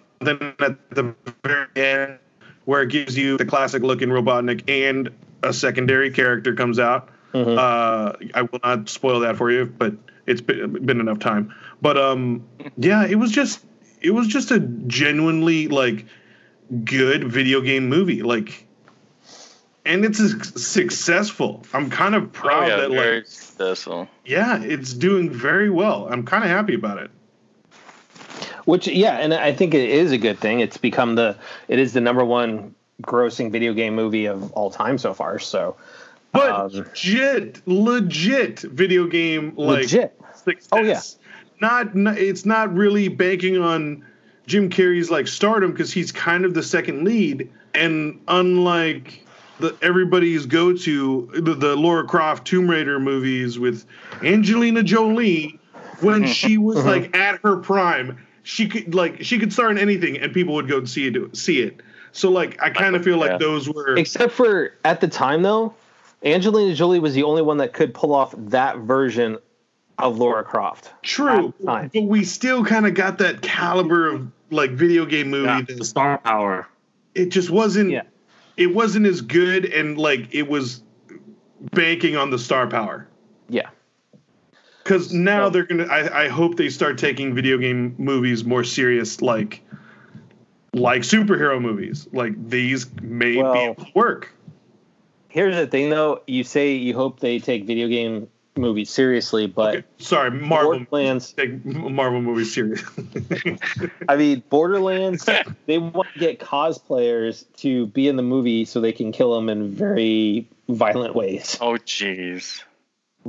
[0.59, 2.19] at the very end
[2.65, 5.09] where it gives you the classic looking Robotnik and
[5.43, 7.09] a secondary character comes out.
[7.33, 7.57] Mhm.
[7.57, 9.93] Uh, I will not spoil that for you, but
[10.25, 11.53] it's been, been enough time.
[11.81, 12.43] But um,
[12.77, 13.63] yeah, it was just
[14.01, 16.05] it was just a genuinely like
[16.83, 18.23] good video game movie.
[18.23, 18.65] Like,
[19.85, 20.19] and it's
[20.61, 21.63] successful.
[21.73, 24.07] I'm kind of Oh, proud yeah, that very like successful.
[24.25, 26.07] yeah, it's doing very well.
[26.11, 27.11] I'm kind of happy about it.
[28.65, 30.59] Which yeah, and I think it is a good thing.
[30.59, 31.37] It's become the
[31.67, 35.39] it is the number one grossing video game movie of all time so far.
[35.39, 35.75] So
[36.31, 40.19] But Um, legit, legit video game like legit.
[40.35, 40.67] success.
[40.71, 41.01] Oh, yeah.
[41.61, 44.05] Not, not it's not really banking on
[44.47, 49.25] Jim Carrey's like stardom because he's kind of the second lead, and unlike
[49.59, 53.85] the everybody's go to the, the Lara Croft Tomb Raider movies with
[54.23, 55.59] Angelina Jolie,
[55.99, 60.17] when she was like at her prime, she could like she could star in anything
[60.17, 61.81] and people would go see it see it.
[62.13, 63.37] So like I kind of feel like Yeah.
[63.37, 65.73] those were Except for at the time though,
[66.23, 69.37] Angelina Jolie was the only one that could pull off that version
[69.97, 70.91] of Lara Croft.
[71.03, 71.91] True, at the time.
[71.93, 75.45] but we still kind of got that caliber of like video game movie.
[75.47, 76.67] Yeah, the star power.
[77.15, 77.89] it just wasn't.
[77.91, 78.03] Yeah.
[78.57, 80.83] It wasn't as good, and like it was
[81.71, 83.07] banking on the star power.
[83.47, 83.69] Yeah.
[84.83, 85.85] Because now So- they're gonna.
[85.85, 89.21] I, I hope they start taking video game movies more serious.
[89.21, 89.61] Like,
[90.73, 92.07] like superhero movies.
[92.11, 94.33] Like these may Well- be able to work.
[95.29, 96.21] Here's the thing, though.
[96.27, 100.79] You say you hope they take video game movies seriously, but Okay, Sorry, Marvel.
[100.79, 101.31] Borderlands.
[101.33, 102.83] Take Marvel movies serious.
[104.09, 105.29] I mean, Borderlands.
[105.65, 109.49] they want to get cosplayers to be in the movie so they can kill them
[109.49, 111.57] in very violent ways.
[111.61, 112.63] Oh, jeez.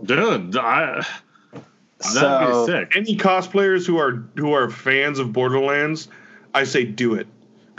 [0.03, 1.07] Dude, I,
[1.53, 1.65] that'd
[2.01, 2.93] So- be sick.
[2.97, 6.09] Any cosplayers who are who are fans of Borderlands,
[6.55, 7.27] I say do it.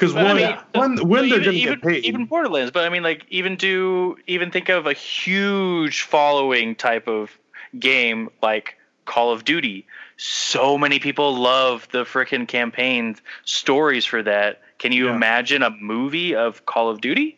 [0.01, 0.57] Because But I one, mean,
[0.97, 2.05] when, when they're even, going to even, get paid.
[2.05, 7.07] even Borderlands, but I mean, like, even do even think of a huge following type
[7.07, 7.37] of
[7.77, 9.85] game like Call of Duty.
[10.17, 14.61] So many people love the frickin' campaign stories for that.
[14.79, 15.15] Can you Yeah.
[15.17, 17.37] imagine a movie of Call of Duty?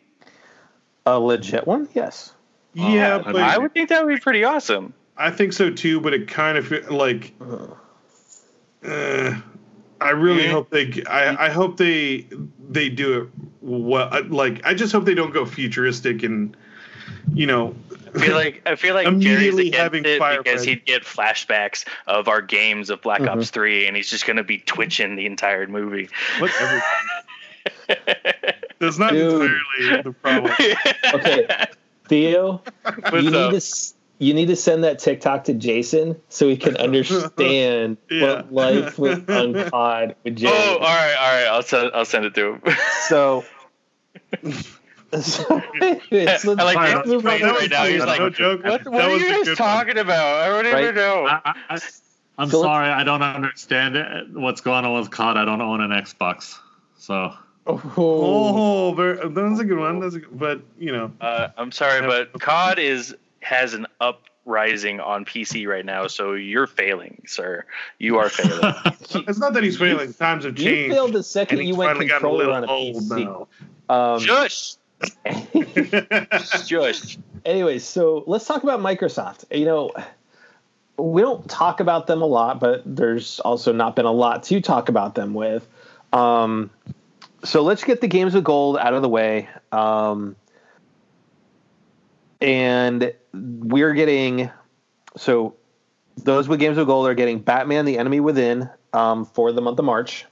[1.04, 2.32] A legit one, yes.
[2.72, 4.94] yeah, Uh, but I would think that would be pretty awesome.
[5.18, 7.34] I think so too, but it kind of fe- like.
[8.82, 9.34] Uh,
[10.04, 10.50] I really Mhm.
[10.50, 11.02] hope they.
[11.08, 12.26] I, I hope they
[12.70, 13.28] they do it
[13.60, 14.08] well.
[14.12, 16.56] uh, Like I just hope they don't go futuristic and,
[17.32, 17.74] you know,
[18.14, 21.02] I feel like I feel like Jerry's Immediately against having it fire because he'd get
[21.02, 23.28] flashbacks of our games of Black Mhm.
[23.28, 26.08] Ops Three, and he's just gonna be twitching the entire movie.
[26.38, 26.82] whatever.
[28.78, 29.50] That's not Dude.
[29.78, 30.52] entirely the problem.
[31.14, 31.46] Okay,
[32.08, 36.48] Theo, What's you need to s- you need to send that TikTok to Jason so
[36.48, 38.42] he can understand Yeah.
[38.42, 40.54] what life with on COD with Jerry.
[40.56, 41.46] Oh, all right, all right.
[41.48, 42.62] I'll send I'll send it to him.
[43.08, 43.44] So,
[45.20, 47.32] so anyways, I like let's Jason's move on.
[47.32, 47.84] face right now.
[47.84, 48.64] He's no like, joke.
[48.64, 49.56] What, what are you guys good one.
[49.56, 50.40] talking about?
[50.40, 50.82] I don't Right.
[50.84, 51.26] even know.
[51.26, 51.78] I, I,
[52.38, 54.30] I'm Philip- sorry, I don't understand it.
[54.32, 55.36] What's going on with COD?
[55.36, 56.56] I don't own an Xbox,
[56.98, 57.32] so
[57.66, 60.00] Oh, Oh, very, that's a good one.
[60.00, 65.00] That's a good, but you know, Uh, I'm sorry, but COD is has an uprising
[65.00, 67.64] on PC right now, so you're failing, sir.
[67.98, 68.74] You are failing.
[69.28, 70.12] it's not that he's failing.
[70.14, 70.60] Times have changed.
[70.60, 70.94] you changed.
[70.94, 73.46] failed the second you went finally gotten controller on a old PC.
[73.88, 74.76] Um, Shush,
[76.66, 77.18] shush.
[77.44, 79.44] anyways, so let's talk about Microsoft.
[79.56, 79.92] You know,
[80.96, 84.60] we don't talk about them a lot, but there's also not been a lot to
[84.62, 85.68] talk about them with.
[86.14, 86.70] Um,
[87.42, 89.48] so let's get the games of gold out of the way.
[89.70, 90.36] Um,
[92.40, 94.50] and we're getting
[95.16, 95.54] so
[96.16, 99.78] those with games of gold are getting Batman: The Enemy Within um, for the month
[99.78, 100.26] of March,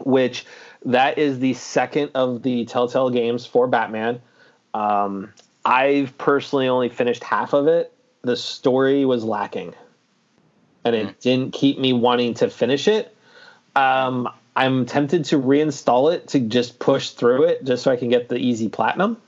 [0.00, 0.46] which
[0.84, 4.20] that is the second of the Telltale games for Batman.
[4.74, 5.32] Um,
[5.64, 7.92] I've personally only finished half of it.
[8.22, 9.74] The story was lacking,
[10.84, 13.14] and it didn't keep me wanting to finish it.
[13.74, 18.08] Um, I'm tempted to reinstall it to just push through it, just so I can
[18.10, 19.20] get the easy platinum.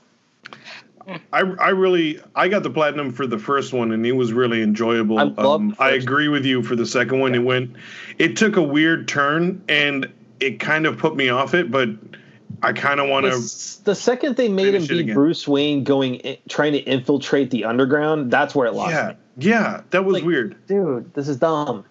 [1.31, 4.61] I, I really I got the platinum for the first one and it was really
[4.61, 5.19] enjoyable.
[5.19, 7.35] I Um, I agree with you for the second one.
[7.35, 7.75] It went
[8.17, 11.89] it took a weird turn and it kind of put me off it, but
[12.63, 15.13] I kind of want to the second they made him be.
[15.13, 19.07] Bruce Wayne going in, trying to infiltrate the underground, that's where it lost Yeah.
[19.09, 19.15] me.
[19.37, 20.55] Yeah, that was Like- weird.
[20.67, 21.85] Dude, this is dumb.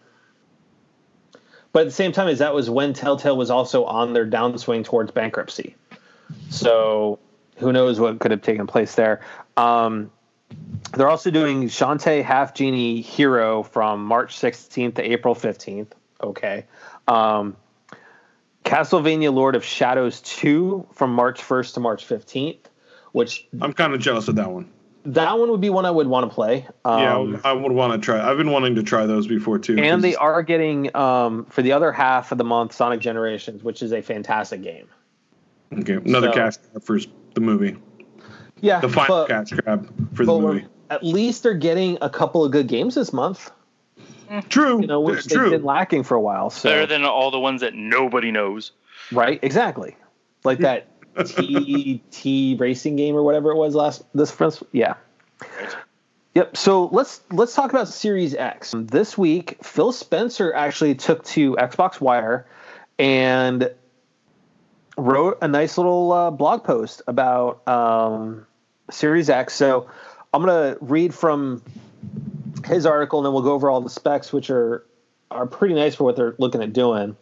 [1.72, 4.84] But at the same time, as that was when Telltale was also on their downswing
[4.84, 5.74] towards bankruptcy.
[6.48, 7.18] So
[7.64, 9.20] who knows what could have taken place there.
[9.56, 10.12] Um,
[10.92, 15.88] they're also doing Shantae Half Genie Hero from March 16th to April 15th.
[16.22, 16.66] Okay.
[17.08, 17.56] Um,
[18.64, 22.60] Castlevania Lord of Shadows 2 from March 1st to March 15th,
[23.12, 24.70] which I'm kind of jealous of that one.
[25.06, 26.66] that one would be one I would want to play.
[26.84, 27.00] Um,
[27.32, 28.26] yeah, I would want to try.
[28.26, 29.76] I've been wanting to try those before too.
[29.78, 33.82] and they are getting um, for the other half of the month Sonic Generations, which
[33.82, 34.88] is a fantastic game.
[35.72, 35.94] Okay.
[35.94, 36.98] Another so- cash grab for
[37.34, 37.76] the movie.
[38.60, 40.64] Yeah, The final but, cash grab for the movie.
[40.90, 43.50] at least they're getting a couple of good games this month.
[44.28, 44.40] Hmm.
[44.48, 44.80] True.
[44.80, 45.50] You know, which they've true.
[45.50, 46.48] been lacking for a while.
[46.48, 48.72] So Better than all the ones that nobody knows.
[49.12, 49.96] right, exactly,
[50.44, 50.88] like that
[51.26, 54.62] T T racing game or whatever it was last this first.
[54.72, 54.94] Yeah.
[56.34, 56.56] Yep.
[56.56, 58.74] So let's let's talk about Series X.
[58.76, 62.46] This week, Phil Spencer actually took to Xbox Wire
[62.98, 63.70] and
[64.96, 68.46] wrote a nice little uh, blog post about um,
[68.90, 69.54] Series X.
[69.54, 69.88] So
[70.32, 71.62] I'm gonna read from
[72.66, 74.84] his article, and then we'll go over all the specs, which are
[75.30, 77.16] are pretty nice for what they're looking at doing.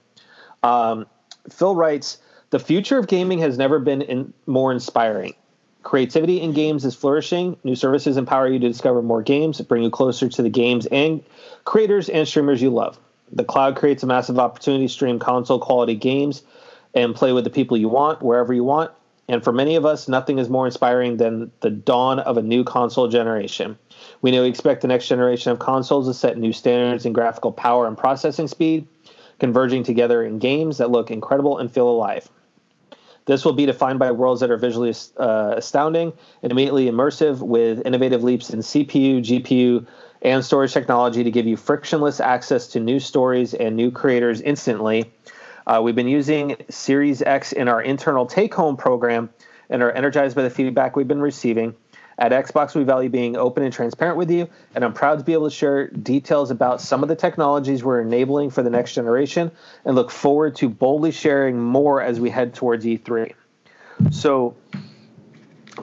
[0.63, 1.07] Um,
[1.51, 2.19] Phil writes,
[2.51, 5.35] "The future of gaming has never been in, more inspiring.
[5.83, 7.57] Creativity in games is flourishing.
[7.65, 11.25] New services empower you to discover more games, bring you closer to the games and
[11.65, 12.99] creators and streamers you love.
[13.33, 16.43] The cloud creates a massive opportunity to stream console quality games
[16.95, 18.91] and play with the people you want wherever you want.
[19.29, 22.65] And for many of us, nothing is more inspiring than the dawn of a new
[22.65, 23.79] console generation.
[24.21, 27.53] We know we expect the next generation of consoles to set new standards in graphical
[27.53, 28.87] power and processing speed,
[29.39, 32.29] converging together in games that look incredible and feel alive.
[33.25, 37.87] This will be defined by worlds that are visually uh, astounding and immediately immersive with
[37.87, 39.87] innovative leaps in CPU, GPU,
[40.23, 45.13] and storage technology to give you frictionless access to new stories and new creators instantly.
[45.67, 49.31] Uh, we've been using Series X in our internal take home program
[49.71, 51.75] and are energized by the feedback we've been receiving.
[52.19, 55.33] At Xbox, we value being open and transparent with you, and I'm proud to be
[55.33, 59.51] able to share details about some of the technologies we're enabling for the next generation
[59.85, 63.33] and look forward to boldly sharing more as we head towards E3.
[64.11, 64.55] So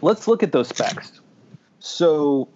[0.02, 1.20] let's look at those specs.
[1.80, 2.50] So,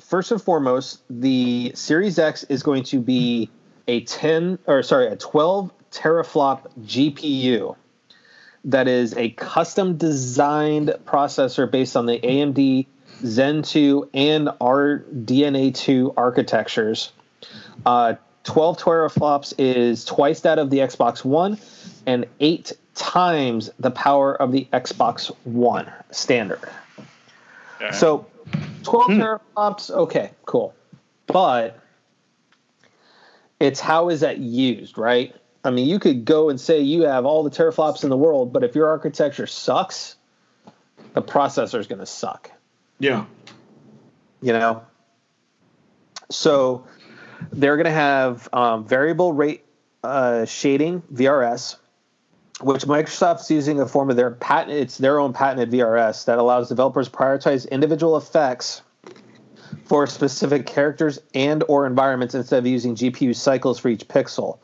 [0.00, 3.50] first and foremost, the Series X is going to be
[3.86, 7.76] a 10 or sorry, a 12 teraflop GPU
[8.64, 12.86] that is a custom designed processor based on the AMD
[13.24, 17.12] Zen 2 and RDNA 2 architectures.
[17.84, 21.58] Uh, 12 teraflops is twice that of the Xbox One
[22.06, 26.60] and eight times the power of the Xbox One standard.
[27.80, 27.96] Okay.
[27.96, 28.26] So
[28.82, 29.20] 12 hmm.
[29.20, 30.74] teraflops, okay, cool.
[31.26, 31.78] But
[33.60, 35.34] it's how is that used, right?
[35.64, 38.52] I mean, you could go and say you have all the teraflops in the world,
[38.52, 40.16] but if your architecture sucks,
[41.14, 42.50] the processor is going to suck.
[42.98, 43.26] Yeah.
[44.40, 44.82] You know?
[46.30, 46.86] So
[47.52, 49.64] they're going to have um, variable rate
[50.02, 51.76] uh, shading, VRS,
[52.60, 54.76] which Microsoft's using a form of their patent.
[54.76, 58.82] It's their own patented VRS that allows developers prioritize individual effects
[59.84, 64.58] for specific characters and or environments instead of using GPU cycles for each pixel.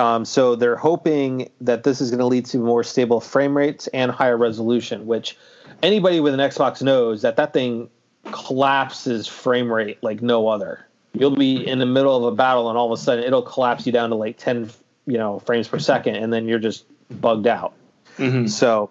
[0.00, 3.86] Um, so they're hoping that this is going to lead to more stable frame rates
[3.88, 5.36] and higher resolution, which
[5.82, 7.90] anybody with an Xbox knows that that thing
[8.32, 10.86] collapses frame rate like no other.
[11.12, 13.84] You'll be in the middle of a battle and all of a sudden it'll collapse
[13.84, 14.70] you down to like 10,
[15.06, 16.84] you know, frames per second and then you're just
[17.20, 17.74] bugged out.
[18.16, 18.46] Mm-hmm.
[18.46, 18.88] So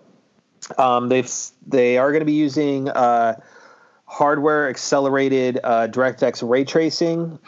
[0.77, 1.29] um, they've
[1.65, 3.39] they are going to be using uh,
[4.05, 7.39] hardware accelerated uh, DirectX ray tracing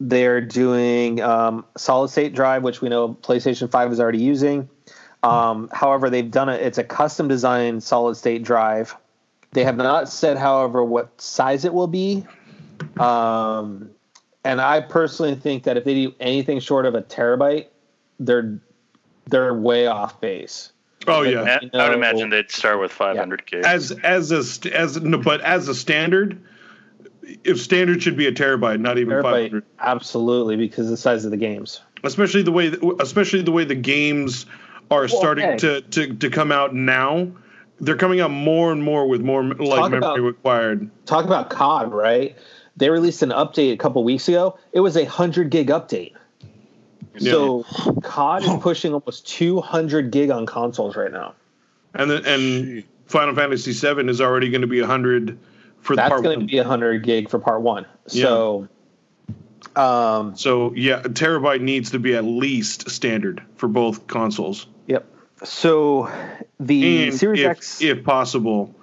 [0.00, 4.68] they're doing um, solid state drive, which we know PlayStation 5 is already using.
[5.22, 8.94] Um, however, they've done it, it's a custom designed solid state drive.
[9.52, 12.24] They have not said, however, what size it will be.
[12.98, 13.90] Um,
[14.44, 17.66] and I personally think that if they do anything short of a terabyte,
[18.20, 18.60] they're
[19.26, 20.72] they're way off base.
[21.08, 23.60] Oh yeah, you know, I would imagine they'd start with 500 yeah.
[23.64, 26.40] As as a as no, but as a standard,
[27.44, 29.64] if standard should be a terabyte, not even terabyte, 500.
[29.80, 31.80] Absolutely, because the size of the games.
[32.04, 34.46] Especially the way, especially the way the games
[34.90, 35.58] are well, starting okay.
[35.58, 37.30] to, to to come out now.
[37.78, 40.90] They're coming out more and more with more like talk memory about, required.
[41.04, 42.36] Talk about COD, right?
[42.76, 44.58] They released an update a couple weeks ago.
[44.72, 46.12] It was a hundred gig update.
[47.18, 47.32] Yeah.
[47.32, 47.62] So
[48.02, 51.34] COD is pushing almost 200 gig on consoles right now.
[51.94, 55.38] And the, and Final Fantasy VII is already going to be 100
[55.86, 57.86] for that's going to be 100 gig for part one.
[58.06, 58.68] So,
[59.76, 60.16] yeah.
[60.16, 64.66] um, so yeah, a terabyte needs to be at least standard for both consoles.
[64.86, 65.06] Yep.
[65.44, 66.10] So
[66.58, 68.74] the and Series if, X, if possible,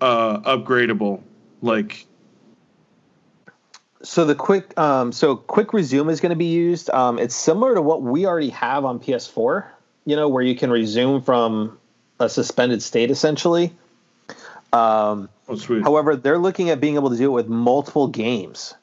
[0.00, 1.22] uh, upgradable,
[1.60, 2.06] like.
[4.02, 6.90] So the quick, um, so quick resume is going to be used.
[6.90, 9.66] Um, it's similar to what we already have on PS4.
[10.04, 11.78] You know, where you can resume from
[12.20, 13.72] a suspended state essentially.
[14.72, 18.74] Um, oh, however, they're looking at being able to do it with multiple games.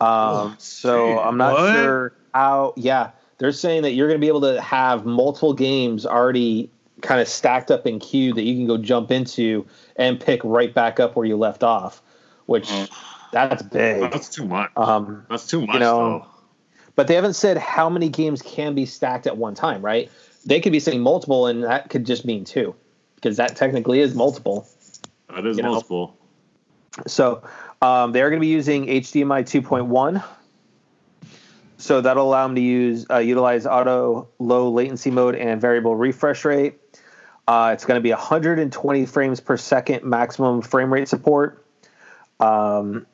[0.00, 1.74] Um, oh, so I'm not what?
[1.74, 2.74] sure how.
[2.76, 7.20] Yeah, they're saying that you're going to be able to have multiple games already kind
[7.20, 9.66] of stacked up in queue that you can go jump into
[9.96, 12.02] and pick right back up where you left off,
[12.46, 12.90] which mm.
[13.32, 14.00] that's big.
[14.00, 14.70] That's too much.
[14.76, 15.74] Um, that's too much.
[15.74, 16.26] You know, though.
[16.94, 20.10] but they haven't said how many games can be stacked at one time, right?
[20.44, 22.74] They could be saying multiple, and that could just mean two,
[23.16, 24.68] because that technically is multiple.
[25.34, 26.16] That is multiple.
[27.06, 27.42] So
[27.82, 30.24] um, they are going to be using HDMI 2.1.
[31.76, 36.44] So that'll allow them to use uh, utilize auto low latency mode and variable refresh
[36.44, 36.80] rate.
[37.46, 41.64] Uh, it's going to be 120 frames per second maximum frame rate support.
[42.40, 43.06] Um,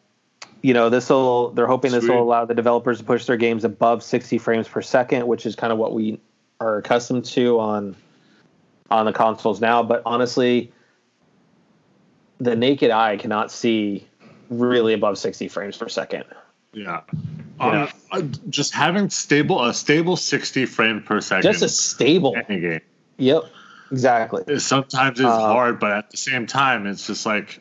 [0.63, 3.65] you know, this will they're hoping this will allow the developers to push their games
[3.65, 6.19] above 60 frames per second, which is kind of what we
[6.59, 7.95] are accustomed to on
[8.91, 9.83] on the consoles now.
[9.83, 10.73] But honestly,
[12.39, 14.09] the naked eye cannot see
[14.51, 16.25] really above 60 frames per second.
[16.73, 17.03] Yeah.
[17.61, 21.51] Um, uh, just having stable a stable 60 frame per second.
[21.51, 22.81] Just a stable game.
[23.17, 23.45] Yep.
[23.93, 24.59] Exactly.
[24.59, 27.61] Sometimes it's uh, hard, but at the same time, it's just like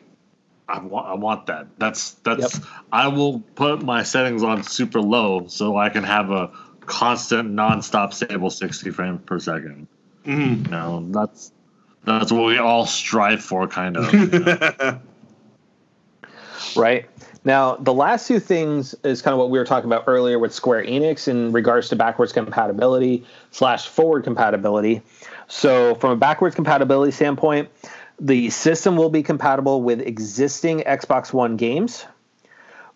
[0.68, 1.68] I want I want that.
[1.78, 2.64] That's that's yep.
[2.90, 6.50] I will put my settings on super low so I can have a
[6.80, 9.86] constant nonstop stable 60 frames per 2nd
[10.26, 10.64] mm-hmm.
[10.64, 11.52] You know, that's
[12.04, 15.00] That's what we all strive for, kind of.
[16.76, 17.08] right?
[17.44, 20.54] Now, the last two things is kind of what we were talking about earlier with
[20.54, 25.02] Square Enix in regards to backwards compatibility slash forward compatibility.
[25.46, 27.68] So, from a backwards compatibility standpoint,
[28.18, 32.06] the system will be compatible with existing Xbox One games,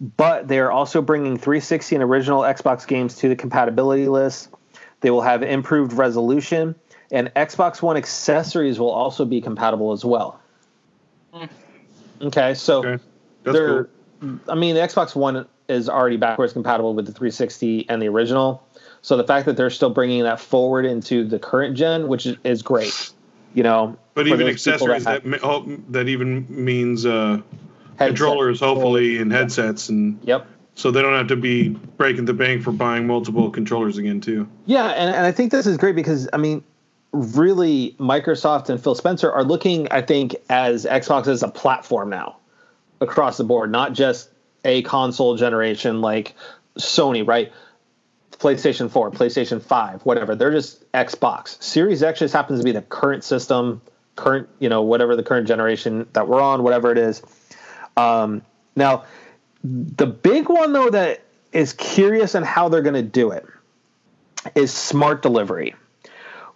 [0.01, 4.49] but they are also bringing 360 and original Xbox games to the compatibility list.
[5.01, 6.75] They will have improved resolution,
[7.11, 10.41] and Xbox One accessories will also be compatible as well.
[12.21, 13.03] Okay, so Okay.
[13.45, 13.85] That's they're,
[14.21, 14.41] cool.
[14.49, 18.67] I mean, the Xbox One is already backwards compatible with the 360 and the original.
[19.03, 22.37] So the fact that they're still bringing that forward into the current gen, which is,
[22.43, 23.13] is great,
[23.55, 23.97] you know.
[24.15, 27.41] But even those people accessories have that, ma- oh, that even means uh,
[27.99, 30.47] controllers, control- hopefully, and headsets, and Yep.
[30.75, 34.49] so they don't have to be breaking the bank for buying multiple controllers again, too.
[34.67, 36.65] Yeah, and, and I think this is great because I mean,
[37.13, 42.37] really, Microsoft and Phil Spencer are looking, I think, as Xbox as a platform now
[43.01, 44.31] across the board, not just
[44.65, 46.35] a console generation like
[46.79, 47.53] Sony, right?
[48.33, 50.35] PlayStation 4, PlayStation 5, whatever.
[50.37, 51.61] They're just Xbox.
[51.63, 53.81] Series X just happens to be the current system,
[54.17, 57.23] current, you know, whatever the current generation that we're on, whatever it is.
[57.97, 58.43] Um,
[58.77, 59.05] now,
[59.65, 63.45] the big one though that is curious on how they're going to do it
[64.55, 65.75] is smart delivery,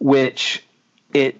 [0.02, 0.64] which
[1.14, 1.38] it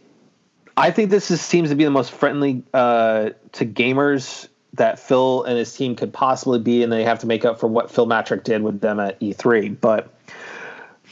[0.77, 5.43] I think this is, seems to be the most friendly uh, to gamers that Phil
[5.43, 8.07] and his team could possibly be, and they have to make up for what Phil
[8.07, 9.79] Mattrick did with them at E3.
[9.79, 10.15] But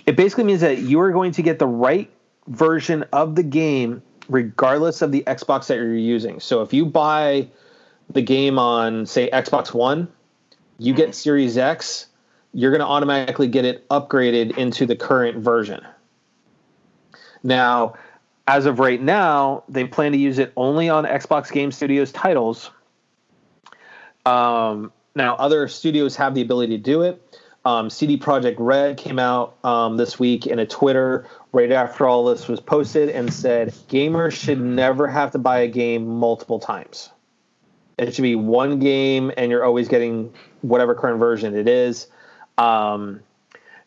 [0.06, 2.10] it basically means that you are going to get the right
[2.46, 6.40] version of the game regardless of the Xbox that you're using.
[6.40, 7.48] So if you buy
[8.08, 10.08] the game on, say, Xbox One,
[10.78, 12.06] you get Series X,
[12.54, 15.84] you're going to automatically get it upgraded into the current version.
[17.42, 17.94] Now,
[18.46, 22.70] as of right now, they plan to use it only on Xbox Game Studios titles.
[24.26, 27.22] Um, now, other studios have the ability to do it.
[27.64, 32.24] Um, CD Projekt Red came out um, this week in a Twitter right after all
[32.24, 37.10] this was posted and said gamers should never have to buy a game multiple times.
[37.98, 40.32] It should be one game, and you're always getting
[40.62, 42.06] whatever current version it is.
[42.56, 43.20] Um,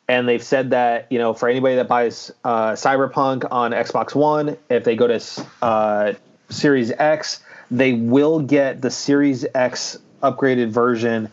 [0.07, 4.57] and they've said that you know for anybody that buys uh, Cyberpunk on Xbox One,
[4.69, 5.19] if they go to
[5.61, 6.13] uh,
[6.49, 7.41] Series X,
[7.71, 11.29] they will get the Series X upgraded version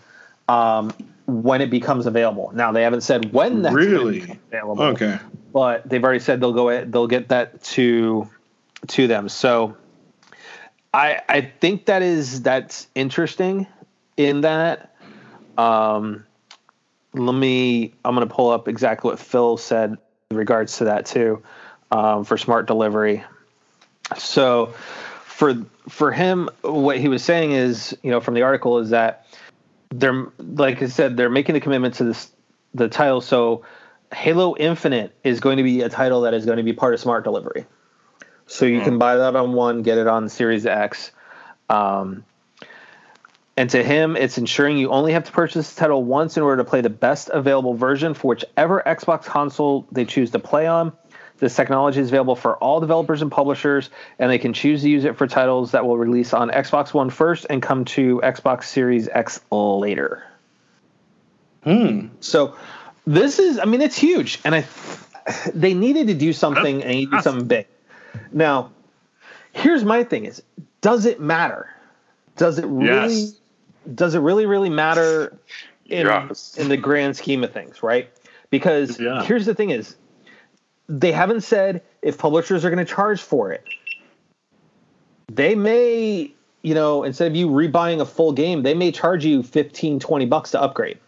[0.48, 0.92] um,
[1.26, 2.50] when it becomes available.
[2.54, 4.38] Now they haven't said when that's Really?
[4.52, 5.18] available, Okay.
[5.52, 8.28] but they've already said they'll go they'll get that to
[8.88, 9.28] to them.
[9.28, 9.76] So
[10.94, 13.66] I I think that is that's interesting
[14.16, 14.94] in that.
[15.58, 16.24] Um,
[17.14, 19.96] let me i'm going to pull up exactly what phil said
[20.30, 21.42] in regards to that too
[21.90, 23.24] um, for smart delivery.
[24.16, 24.74] So
[25.24, 25.54] for
[25.88, 29.26] for him what he was saying is you know from the article is that
[29.90, 32.30] they're like i said they're making the commitment to this
[32.74, 33.20] the title.
[33.20, 33.64] So
[34.12, 37.00] halo infinite is going to be a title that is going to be part of
[37.00, 37.66] smart delivery.
[38.46, 41.12] So you can buy that on one get it on series x.
[41.68, 42.24] Um,
[43.56, 46.62] and to him, it's ensuring you only have to purchase the title once in order
[46.62, 50.92] to play the best available version for whichever Xbox console they choose to play on.
[51.38, 53.88] This technology is available for all developers and publishers,
[54.18, 57.08] and they can choose to use it for titles that will release on Xbox One
[57.10, 60.22] first and come to Xbox Series X later.
[61.64, 62.08] Hmm.
[62.20, 62.56] So
[63.06, 64.64] this is, I mean, it's huge, and I
[65.54, 67.66] they needed to do something and they need to do something big.
[68.32, 68.70] Now,
[69.52, 70.42] here's my thing: is
[70.80, 71.74] does it matter?
[72.36, 73.14] Does it really?
[73.14, 73.39] Yes.
[73.94, 75.38] Does it really, really matter
[75.88, 76.56] in Yes.
[76.56, 78.08] in the grand scheme of things, right?
[78.50, 79.24] Because Yeah.
[79.24, 79.96] here's the thing: is
[80.88, 83.64] they haven't said if publishers are going to charge for it.
[85.32, 86.32] They may,
[86.62, 90.26] you know, instead of you rebuying a full game, they may charge you 15, 20
[90.26, 90.98] bucks to upgrade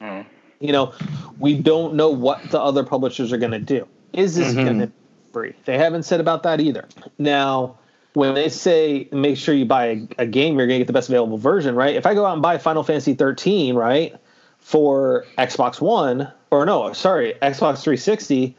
[0.00, 0.20] Hmm.
[0.60, 0.92] you know,
[1.38, 3.86] we don't know what the other publishers are going to do.
[4.12, 4.64] Is this Mhm.
[4.64, 4.92] going to be
[5.32, 5.54] free?
[5.64, 6.84] They haven't said about that either.
[7.18, 7.76] Now,
[8.14, 10.92] when they say make sure you buy a, a game, you're going to get the
[10.92, 11.94] best available version, right?
[11.94, 14.14] If I go out and buy Final Fantasy 13, right,
[14.58, 18.56] for Xbox One, or no, sorry, Xbox 360,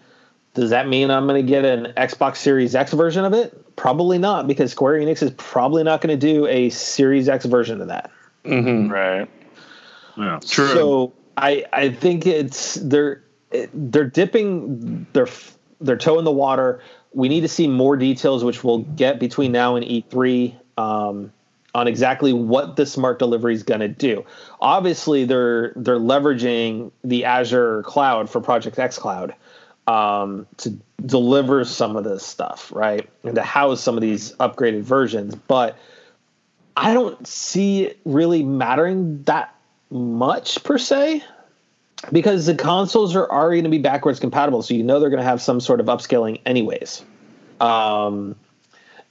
[0.53, 3.75] does that mean I'm going to get an Xbox Series X version of it?
[3.75, 7.81] Probably not, because Square Enix is probably not going to do a Series X version
[7.81, 8.11] of that.
[8.45, 8.91] Mm-hmm.
[8.91, 9.29] Right.
[10.17, 10.39] Yeah.
[10.45, 10.67] True.
[10.67, 13.23] So I I think it's they're
[13.73, 15.27] they're dipping their
[15.79, 16.81] their toe in the water.
[17.13, 21.31] We need to see more details, which we'll get between now and E3 um,
[21.73, 24.25] on exactly what the smart delivery is going to do.
[24.61, 29.33] Obviously, they're they're leveraging the Azure cloud for Project xCloud.
[29.89, 33.09] um, to deliver some of this stuff, right?
[33.23, 35.33] And to house some of these upgraded versions.
[35.33, 35.77] But
[36.77, 39.55] I don't see it really mattering that
[39.89, 41.23] much per se
[42.11, 44.61] because the consoles are already going to be backwards compatible.
[44.61, 47.03] So you know they're going to have some sort of upscaling, anyways.
[47.59, 48.35] Um,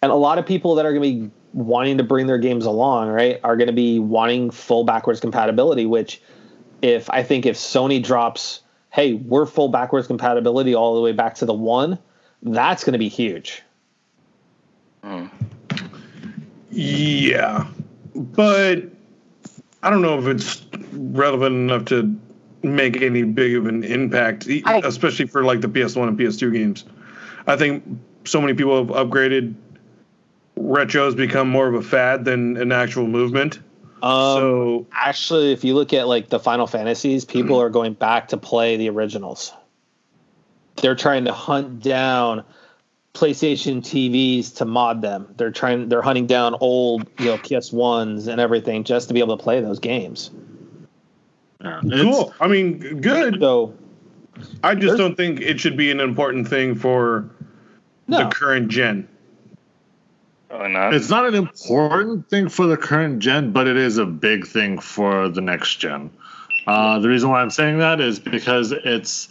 [0.02, 2.64] and a lot of people that are going to be wanting to bring their games
[2.64, 5.86] along, right, are going to be wanting full backwards compatibility.
[5.86, 6.20] Which,
[6.82, 8.60] if I think if Sony drops,
[8.90, 11.98] hey, we're full backwards compatibility all the way back to the one,
[12.42, 13.62] that's going to be huge.
[16.70, 17.66] Yeah,
[18.14, 18.82] but
[19.82, 22.16] I don't know if it's relevant enough to
[22.62, 26.84] make any big of an impact, I- especially for like the PS1 and PS2 games.
[27.46, 27.84] I think
[28.24, 29.54] so many people have upgraded.
[30.56, 33.60] Retro's become more of a fad than an actual movement.
[34.02, 38.28] Um, so actually, if you look at like the Final Fantasies, people are going back
[38.28, 39.52] to play the originals.
[40.82, 42.44] They're trying to hunt down
[43.14, 45.34] PlayStation TVs to mod them.
[45.36, 45.88] They're trying.
[45.88, 49.42] They're hunting down old, you know, PS ones and everything just to be able to
[49.42, 50.30] play those games.
[51.62, 51.80] Yeah.
[51.82, 52.34] Cool.
[52.40, 53.40] I mean, good.
[53.40, 53.74] though.
[54.62, 57.28] I just don't think it should be an important thing for
[58.06, 59.08] no, the current gen.
[60.50, 60.94] Oh, not.
[60.94, 64.78] It's not an important thing for the current gen, but it is a big thing
[64.78, 66.10] for the next gen.
[66.66, 69.28] Uh, the reason why I'm saying that is because it's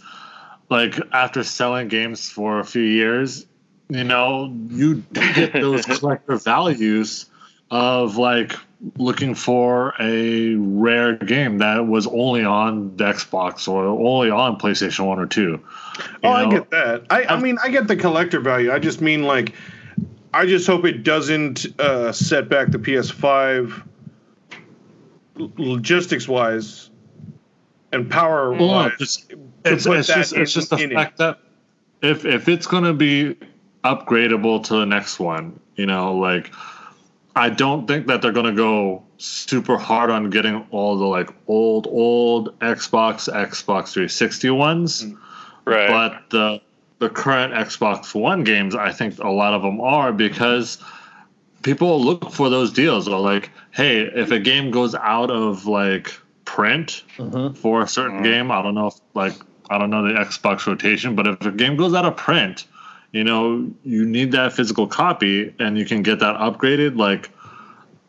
[0.68, 3.46] like after selling games for a few years,
[3.88, 7.26] you know, you get those collector values
[7.70, 8.54] of like
[8.96, 15.04] looking for a rare game that was only on the Xbox or only on PlayStation
[15.06, 15.40] 1 or 2.
[15.42, 15.60] You
[16.22, 17.04] Oh, I get that.
[17.10, 18.70] I, I mean, I get the collector value.
[18.72, 19.54] I just mean like,
[20.32, 23.82] I just hope it doesn't uh, set back the PS5
[25.56, 26.90] logistics wise
[27.92, 28.92] and power Well, wise.
[29.00, 29.26] it's,
[29.64, 31.16] it's, it's just it's in- just the in it.
[31.16, 31.38] that
[32.02, 33.36] if if it's gonna be
[33.84, 36.52] upgradable to the next one, you know, like
[37.38, 41.86] I don't think that they're gonna go super hard on getting all the like old
[41.86, 45.06] old Xbox Xbox 360 ones,
[45.64, 45.88] right.
[45.88, 46.60] but the
[46.98, 50.78] the current Xbox One games, I think a lot of them are because
[51.62, 53.06] people look for those deals.
[53.06, 56.12] Or like, hey, if a game goes out of like
[56.44, 57.56] print Mhm.
[57.56, 59.34] for a certain game, I don't know if like
[59.70, 62.64] I don't know the Xbox rotation, but if a game goes out of print,
[63.12, 66.96] you know, you need that physical copy, and you can get that upgraded.
[66.96, 67.30] Like,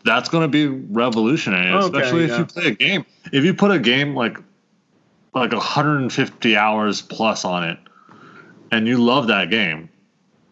[0.03, 3.05] that's going to be revolutionary, Okay, especially if you play a game.
[3.31, 4.37] If you put a game like
[5.33, 7.77] like 150 hours plus on it,
[8.71, 9.89] and you love that game,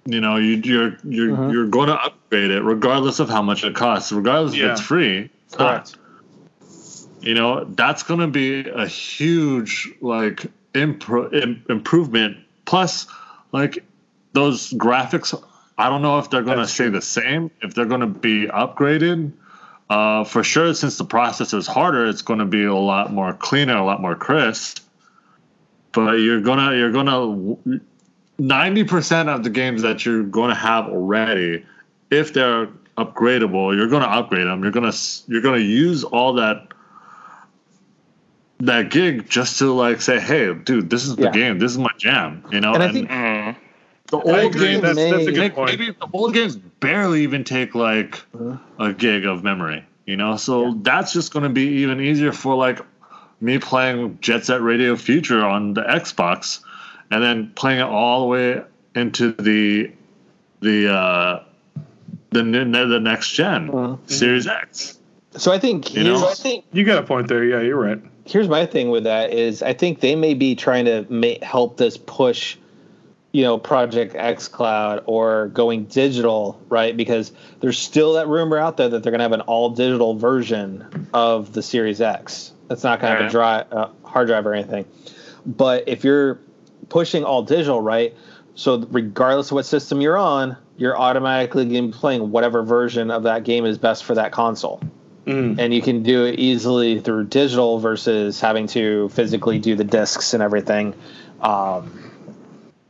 [0.06, 1.52] you know, you, you're you're Mhm.
[1.52, 5.30] you're going to upgrade it regardless of how much it costs, regardless if it's free.
[5.48, 5.86] It's not.
[5.86, 5.98] Correct.
[7.22, 12.38] You know, that's going to be a huge like impro- im- improvement.
[12.66, 13.08] Plus,
[13.52, 13.84] like
[14.38, 15.34] those graphics,
[15.80, 17.50] I don't know if they're going to That's stay the same.
[17.62, 19.32] If they're going to be upgraded,
[19.90, 20.74] uh, for sure.
[20.76, 24.00] Since the processor is harder, it's going to be a lot more cleaner, a lot
[24.00, 24.84] more crisp.
[25.94, 27.58] But you're gonna you're gonna
[28.38, 31.66] ninety percent of the games that you're going to have already,
[32.12, 32.68] if they're
[32.98, 34.62] upgradable, you're going to upgrade them.
[34.62, 34.94] You're gonna
[35.28, 36.68] you're gonna use all that
[38.60, 41.32] that gig just to like say, hey, dude, this is the Yeah.
[41.32, 41.60] game.
[41.60, 42.44] This is my jam.
[42.52, 43.56] You know, And I think- Mhm.
[44.08, 44.68] The old agree.
[44.68, 45.70] games That's, that's a good Make- point.
[45.72, 48.60] maybe the old games barely even take like Mhm.
[48.80, 50.38] a gig of memory, you know.
[50.38, 52.80] So that's just going to be even easier for like
[53.42, 56.60] me playing Jet Set Radio Future on the Xbox,
[57.12, 58.62] and then playing it all the way
[58.96, 59.92] into the
[60.62, 61.40] the uh,
[62.32, 64.10] the n- the next general Mhm.
[64.12, 64.98] Series X.
[65.36, 66.28] So I think You know?
[66.28, 67.44] I think You got a point there.
[67.44, 68.00] Yeah, you're right.
[68.26, 71.78] here's my thing with that is I think they may be trying to ma- help
[71.78, 72.58] this push,
[73.32, 76.96] you know, Project xCloud or going digital, right?
[76.96, 80.16] Because there's still that rumor out there that they're going to have an all digital
[80.16, 82.54] version of the Series X.
[82.68, 84.86] That's not going to have a dri uh, hard drive or anything.
[85.46, 86.40] But if you're
[86.90, 88.16] pushing all digital, right?
[88.56, 93.12] So regardless of what system you're on, you're automatically going to be playing whatever version
[93.12, 94.82] of that game is best for that console
[95.28, 95.60] Mm.
[95.60, 100.34] and you can do it easily through digital versus having to physically do the discs
[100.34, 100.94] and everything.
[101.42, 102.07] Um,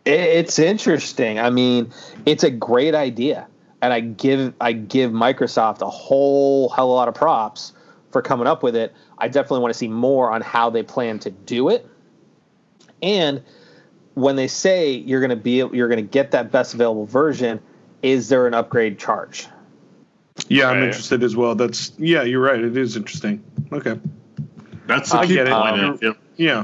[0.08, 1.40] it's interesting.
[1.40, 1.92] I mean,
[2.26, 3.48] it's a great idea,
[3.82, 7.74] and I give I give Microsoft a whole hell of a lot of props
[8.12, 8.94] for coming up with it.
[9.18, 11.86] I definitely want to see more on how they plan to do it,
[13.02, 13.44] and
[14.14, 17.60] when they say you're going to be you're going to get that best available version,
[18.02, 19.48] is there an upgrade charge?
[20.50, 20.86] Yeah, I'm Right.
[20.88, 21.56] interested as well.
[21.56, 22.60] That's yeah, you're right.
[22.60, 23.44] It is interesting.
[23.72, 24.00] Okay.
[24.88, 25.52] That's the I key point.
[25.52, 26.64] Um, If Yeah.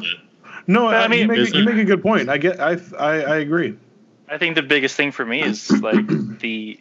[0.67, 2.29] No, But I, I mean- you, make, you make a good point.
[2.29, 2.59] I get.
[2.59, 3.75] I I, I agree.
[4.29, 6.39] I think the biggest thing for me is like the the biggest thing for me
[6.39, 6.79] is like the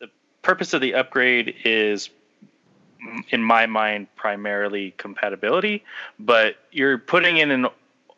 [0.00, 0.08] the
[0.42, 2.10] purpose of the upgrade is
[3.30, 5.84] in my mind primarily compatibility,
[6.18, 7.66] but you're putting in an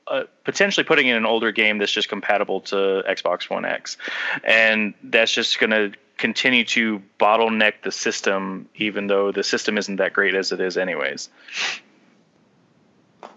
[0.07, 3.97] uh, potentially putting in an older game that's just compatible to Xbox One X,
[4.45, 9.97] and that's just going to continue to bottleneck the system, even though the system isn't
[9.97, 11.29] that great as it is, anyways.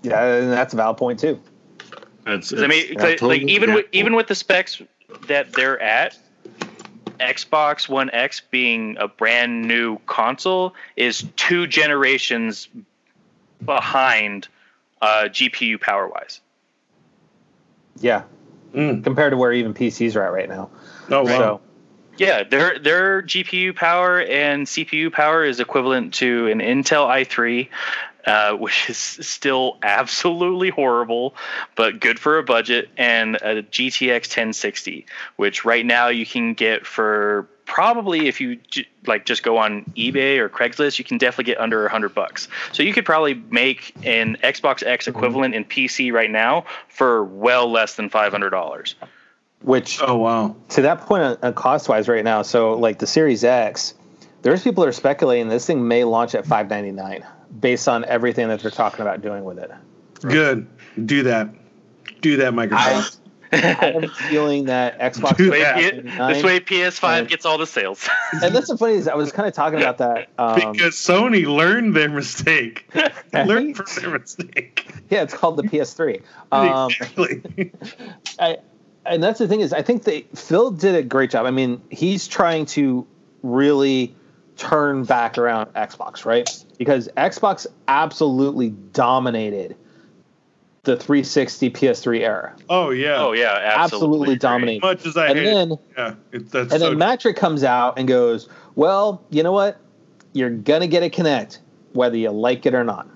[0.01, 1.39] Yeah, and that's a valid point too.
[2.25, 4.81] It's, 'Cause I mean, it's 'cause, like totally even with even with the specs
[5.27, 6.17] that they're at,
[7.19, 12.67] Xbox One X being a brand new console is two generations
[13.65, 14.47] behind
[15.01, 16.39] uh, GPU power wise.
[17.99, 18.23] Yeah,
[18.73, 19.03] Mm.
[19.03, 20.69] compared to where even PCs are at right now.
[21.11, 21.27] Oh wow.
[21.37, 21.61] So
[22.17, 27.67] Yeah, their their GPU power and CPU power is equivalent to an Intel i3,
[28.25, 31.35] uh, which is still absolutely horrible,
[31.75, 35.05] but good for a budget, and a GTX 1060,
[35.37, 38.59] which right now you can get for probably if you
[39.07, 42.47] like just go on eBay or Craigslist, you can definitely get under 100 bucks.
[42.71, 47.71] So you could probably make an Xbox X equivalent in PC right now for well
[47.71, 48.93] less than $500.
[49.63, 50.55] Which Oh wow.
[50.69, 53.93] to that point on, on cost wise right now, so like the Series X,
[54.43, 57.25] there's people that are speculating this thing may launch at 599
[57.59, 59.71] based on everything that they're talking about doing with it.
[60.21, 60.67] Good.
[61.05, 61.49] Do that.
[62.21, 63.17] Do that, Microsoft.
[63.51, 66.33] I have a feeling that Xbox Dude, Way Yeah.
[66.33, 68.09] This way PS5 and- gets all the sales.
[68.41, 70.29] and that's the funny is I was kind of talking about that.
[70.39, 72.89] Um, because Sony learned their mistake.
[73.33, 74.87] learned from their mistake.
[75.09, 76.21] yeah, it's called the PS3.
[76.51, 77.71] Um, exactly.
[78.39, 78.57] I,
[79.05, 81.45] and that's the thing is, I think they Phil did a great job.
[81.45, 83.05] I mean, he's trying to
[83.41, 84.15] really
[84.57, 86.47] turn back around Xbox, right?
[86.77, 89.75] Because Xbox absolutely dominated
[90.83, 92.55] the 360 PS3 era.
[92.69, 93.15] oh yeah.
[93.17, 94.35] oh yeah, absolutely, Absolutely agree.
[94.37, 94.81] dominated.
[94.81, 95.79] Much as I And hate then it.
[95.97, 96.15] Yeah.
[96.33, 99.79] It, that's and so then Mattrick comes out and goes, "Well, you know what?
[100.33, 101.59] You're gonna get a Kinect,
[101.93, 103.07] whether you like it or not."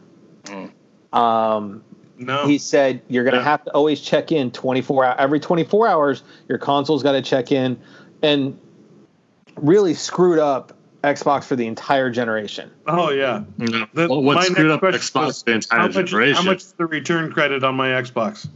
[0.46, 0.72] Mm.
[1.14, 1.84] Um,
[2.18, 2.46] no.
[2.48, 3.44] he said you're going to Yeah.
[3.46, 7.52] have to always check in 24 hours every 24 hours your console's got to check
[7.52, 7.80] in
[8.22, 8.60] and
[9.56, 13.44] really screwed up xbox for the entire generation oh yeah.
[13.58, 13.86] No.
[13.94, 16.36] The- Well, what screwed up Xbox was, the entire How much, generation?
[16.36, 18.48] how much is the return credit on my Xbox?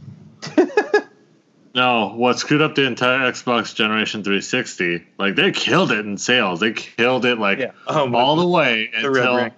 [1.74, 5.06] No, what screwed up the entire Xbox generation 360?
[5.18, 6.60] Like they killed it in sales.
[6.60, 7.70] They killed it like Yeah.
[7.86, 9.52] Oh my all the way The until ring.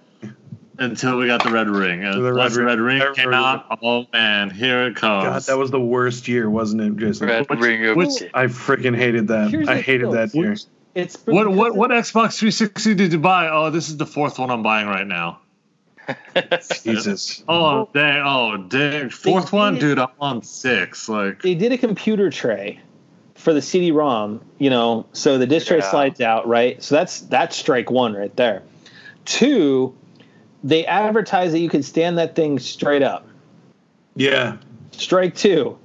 [0.79, 2.03] Until we got the red ring.
[2.03, 2.67] And The red once the ring.
[2.67, 5.23] red ring I came remember out, oh man, here it comes.
[5.25, 7.27] God, that was the worst year, wasn't it, Jason?
[7.27, 9.51] Red Which- ring of which- I freaking hated that.
[9.51, 10.55] Here's I hated that year.
[10.93, 13.49] it's what what what Xbox 360 did you buy?
[13.49, 15.39] Oh, this is the fourth one I'm buying right now.
[16.83, 17.43] Jesus.
[17.47, 18.21] Oh dang!
[18.25, 19.09] Oh dang!
[19.09, 19.97] Fourth They one, dude.
[19.99, 21.09] I'm on six.
[21.09, 22.79] Like they did a computer tray
[23.33, 27.55] for the cd-rom you know so the disk tray slides out right so that's that's
[27.55, 28.63] strike one right there
[29.25, 29.93] two
[30.63, 33.27] they advertised that you could stand that thing straight up
[34.15, 34.57] Yeah.
[34.91, 35.77] strike two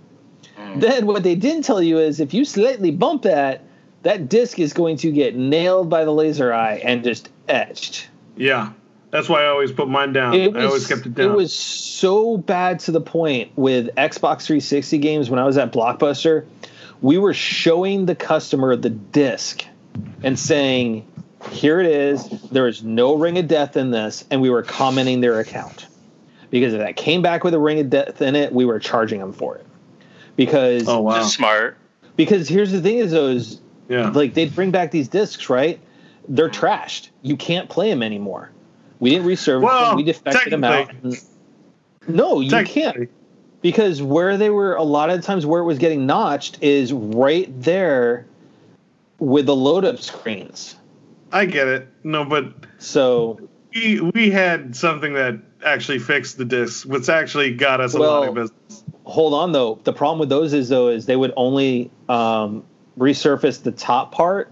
[0.58, 0.80] Mm.
[0.80, 3.62] then what they didn't tell you is if you slightly bump that
[4.02, 8.70] that disc is going to get nailed by the laser eye and just etched Yeah.
[9.10, 10.34] That's why I always put mine down.
[10.34, 11.30] it I always kept it down.
[11.30, 15.72] it was so bad to the point with xbox 360 games when i was at
[15.72, 16.44] blockbuster
[17.02, 19.64] we were showing the customer the disc
[20.22, 21.04] and saying
[21.48, 22.28] here it is.
[22.50, 25.86] There is no ring of death in this and we were commenting their account.
[26.50, 29.20] Because if that came back with a ring of death in it we were charging
[29.20, 29.66] them for it.
[30.36, 31.16] Because oh wow.
[31.18, 31.76] Just smart.
[32.16, 34.10] because here's the thing is those Yeah.
[34.10, 35.78] like they'd bring back these discs right?
[36.28, 37.08] They're trashed.
[37.22, 38.50] You can't play them anymore.
[38.98, 40.92] We didn't reservice Well, them we defected them out.
[42.08, 43.08] no you can't.
[43.62, 47.48] Because where they were a lot of times where it was getting notched is right
[47.62, 48.24] there
[49.18, 50.76] with the load up screens
[51.32, 51.88] I get it.
[52.04, 57.80] No, but so we we had something that actually fixed the discs, which actually got
[57.80, 58.84] us a lot of business.
[59.04, 62.64] hold on though the problem with those is though is they would only um,
[62.98, 64.50] resurface the top part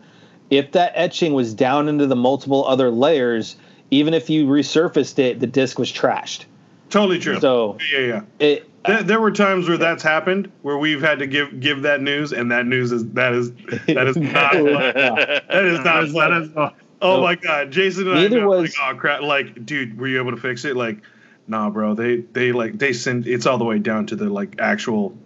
[0.50, 3.56] if that etching was down into the multiple other layers
[3.90, 6.44] even if you resurfaced it the disc was trashed
[6.90, 7.40] Totally true.
[7.40, 8.20] so yeah, yeah.
[8.38, 12.00] it There, there were times where that's happened, where we've had to give give that
[12.00, 13.52] news, and that news is that is
[13.86, 14.64] that is not fun.
[14.64, 16.30] that is not is, fun.
[16.30, 16.70] that is uh,
[17.02, 17.22] oh Nope.
[17.22, 20.18] my god, Jason and Neither I know, was- like, oh crap, like, dude, were you
[20.20, 20.76] able to fix it?
[20.76, 20.98] Like,
[21.46, 24.56] nah, bro, they they like they send it's all the way down to the like
[24.60, 25.16] actual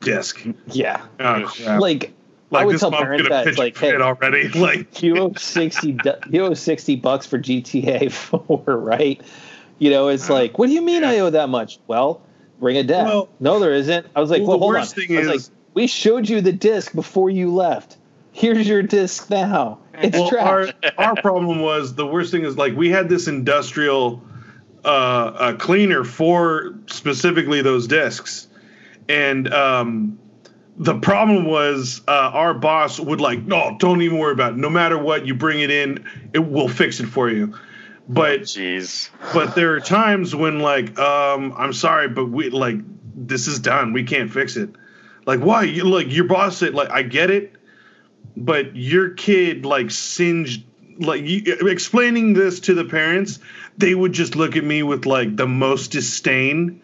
[0.00, 0.44] disc.
[0.68, 2.12] yeah Oh like
[2.50, 4.48] Like, I would tell mom's parents that, pitch like, a fit hey, already.
[4.58, 9.20] Like, you owe 60 du- you owe 60 bucks for GTA 4 right
[9.78, 12.20] you know it's like what do you mean I owe that much well
[12.60, 13.06] ring of death.
[13.06, 14.06] Well- no, there isn't.
[14.14, 15.06] I was like, Well, well, the hold worst on.
[15.06, 17.96] thing I was is- like, we showed you the disc before you left.
[18.32, 19.78] Here's your disc now.
[19.94, 20.92] It's Well, our trash.
[20.98, 24.22] our problem was the worst thing is like we had this industrial
[24.84, 28.48] uh, uh, cleaner for specifically those discs,
[29.08, 30.18] and um,
[30.78, 34.56] the problem was uh, our boss would like, no, don't even worry about it.
[34.58, 37.54] No matter what, you bring it in, it will fix it for you.
[38.12, 39.08] But Jeez.
[39.32, 42.76] but there are times when like um i'm sorry but we like
[43.14, 43.92] this is done.
[43.92, 44.70] We can't fix it.
[45.26, 45.62] Like why?
[45.62, 47.54] You like your boss said like i get it
[48.36, 50.64] but your kid like singed
[50.98, 53.38] like you, explaining this to the parents
[53.78, 56.82] they would just look at me with like the most disdain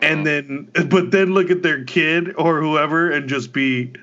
[0.00, 3.98] and then but then look at their kid or whoever and just be "Uh,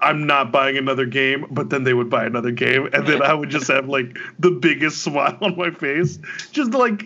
[0.00, 3.34] I'm not buying another game, but then they would buy another game, and then I
[3.34, 6.18] would just have like the biggest smile on my face.
[6.52, 7.04] Just like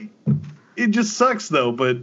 [0.77, 1.73] it just sucks though.
[1.73, 1.99] But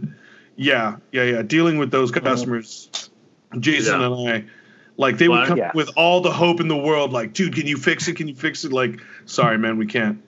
[0.56, 1.42] yeah, yeah, yeah.
[1.42, 3.10] Dealing with those customers,
[3.58, 4.06] Jason Yeah.
[4.06, 4.44] and I,
[4.96, 5.70] like they would come yeah.
[5.74, 7.12] with all the hope in the world.
[7.12, 8.14] Like, dude, can you fix it?
[8.16, 8.72] Can you fix it?
[8.72, 10.22] Like, sorry, man, we can't.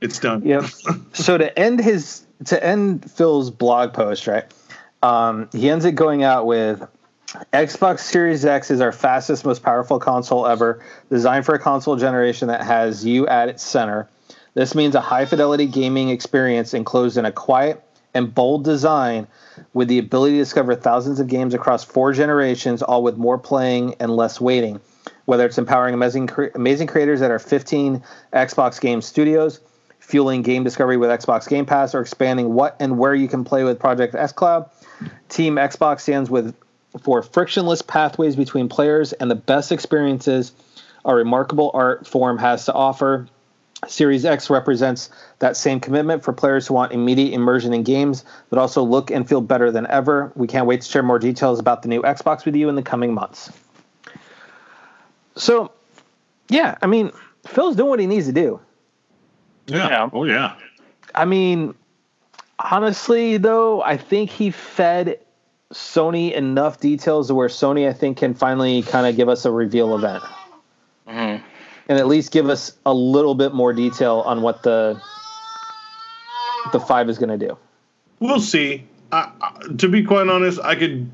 [0.00, 0.44] It's done.
[0.44, 0.64] Yep.
[1.12, 4.44] so to end his to end Phil's blog post, right?
[5.02, 6.82] Um, he ends it going out with
[7.52, 12.48] Xbox Series X is our fastest, most powerful console ever, designed for a console generation
[12.48, 14.08] that has you at its center.
[14.54, 19.28] This means a high fidelity gaming experience enclosed in a quiet and bold design
[19.74, 23.94] with the ability to discover thousands of games across four generations, all with more playing
[24.00, 24.80] and less waiting.
[25.26, 28.02] Whether it's empowering amazing, amazing creators at our 15
[28.32, 29.60] Xbox Game Studios,
[30.00, 33.62] fueling game discovery with Xbox Game Pass, or expanding what and where you can play
[33.62, 34.68] with Project xCloud,
[35.28, 36.56] Team Xbox stands with
[37.02, 40.52] for frictionless pathways between players and the best experiences
[41.04, 43.26] a remarkable art form has to offer.
[43.88, 48.58] Series X represents that same commitment for players who want immediate immersion in games that
[48.58, 50.30] also look and feel better than ever.
[50.34, 52.82] We can't wait to share more details about the new Xbox with you in the
[52.82, 53.50] coming months.
[55.36, 55.72] So,
[56.50, 57.10] yeah, I mean,
[57.46, 58.60] Phil's doing what he needs to do.
[59.66, 59.88] Yeah.
[59.88, 60.10] Yeah.
[60.12, 60.56] Oh yeah.
[61.14, 61.74] I mean,
[62.58, 65.20] honestly, though, I think he fed
[65.72, 69.50] Sony enough details to where Sony, I think, can finally kind of give us a
[69.52, 70.22] reveal event
[71.08, 71.40] Mhm.
[71.88, 75.00] and at least give us a little bit more detail on what the
[76.72, 77.56] the five is going to do.
[78.20, 78.84] We'll see.
[79.12, 81.10] I, I, to be quite honest, I could,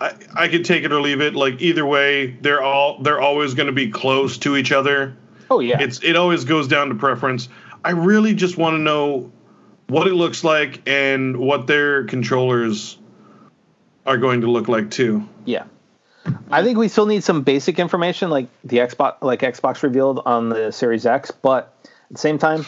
[0.00, 1.34] I, I could take it or leave it.
[1.34, 5.16] Like either way, they're all they're always going to be close to each other.
[5.50, 7.48] Oh yeah, It's it always goes down to preference.
[7.84, 9.30] I really just want to know
[9.88, 12.98] what it looks like and what their controllers
[14.06, 15.28] are going to look like too.
[15.44, 15.64] yeah.
[16.52, 20.50] I think we still need some basic information, like the Xbox, like Xbox revealed on
[20.50, 21.32] the Series X.
[21.32, 22.64] But at the same time,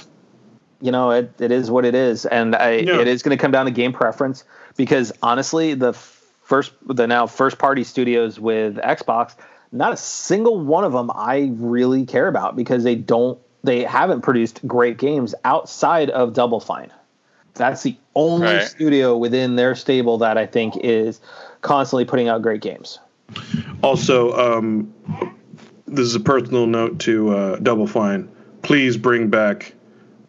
[0.80, 3.01] you know, it, it is what it is, and I, Yeah.
[3.01, 4.43] it is going to come down to game preference.
[4.76, 9.37] Because honestly, the first, the now first party studios with Xbox,
[9.70, 14.22] not a single one of them I really care about because they don't, they haven't
[14.22, 16.91] produced great games outside of Double Fine.
[17.55, 18.63] That's the only Right.
[18.67, 21.21] studio within their stable that I think is
[21.63, 22.99] constantly putting out great games.
[23.83, 24.93] Also, um,
[25.87, 28.29] this is a personal note to uh, Double Fine.
[28.63, 29.73] Please bring back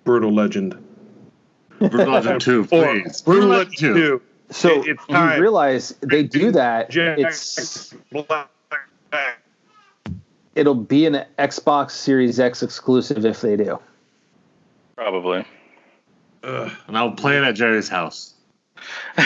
[0.03, 0.77] Brutal Legend.
[1.79, 3.21] Brutal Legend 2, Or please.
[3.21, 3.93] Brutal Legend 2.
[3.93, 4.21] 2.
[4.51, 5.41] So It- it's you time.
[5.41, 6.89] realize they do that.
[6.91, 8.49] Jack It's Black.
[10.53, 13.79] it'll be an Xbox Series X exclusive if they do.
[14.95, 15.45] Probably.
[16.45, 16.71] Ugh.
[16.87, 18.33] And I'll play it at Jerry's house.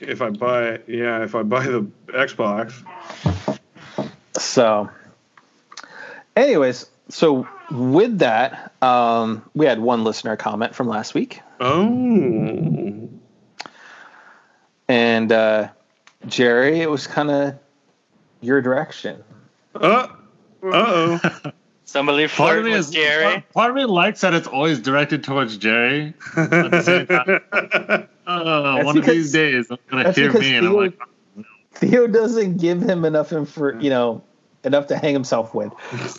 [0.00, 2.72] if I buy, yeah, if I buy the Xbox.
[4.38, 4.90] So,
[6.36, 13.08] anyways, so with that, um, we had one listener comment from last week, Oh.
[14.88, 15.68] and uh,
[16.26, 17.54] Jerry, it was kind of
[18.40, 19.22] your direction.
[19.74, 20.08] Uh
[20.62, 21.20] oh.
[21.86, 23.44] Somebody Part flirt of me with is Jerry.
[23.52, 26.14] Part of me likes that it's always directed towards Jerry.
[26.36, 27.40] At the same time,
[28.26, 30.80] uh, That's one of these days, I'm gonna that's hear because me, and I'm Theo-
[30.80, 30.98] like,
[31.74, 34.22] Theo doesn't give him enough info, you know,
[34.64, 35.72] enough to hang himself with.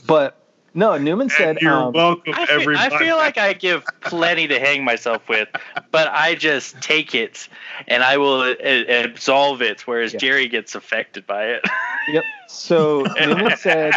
[0.06, 0.38] But
[0.76, 2.96] no, Newman said, and you're um, welcome, I feel, everybody.
[2.96, 5.48] I feel like I give plenty to hang myself with,
[5.90, 7.48] but I just take it
[7.88, 10.20] and I will uh, absolve it, whereas Yeah.
[10.20, 11.66] Jerry gets affected by it.
[12.10, 12.24] Yep.
[12.50, 13.94] So Newman said,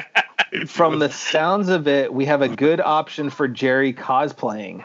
[0.67, 4.85] from the sounds of it, we have a good option for Jerry cosplaying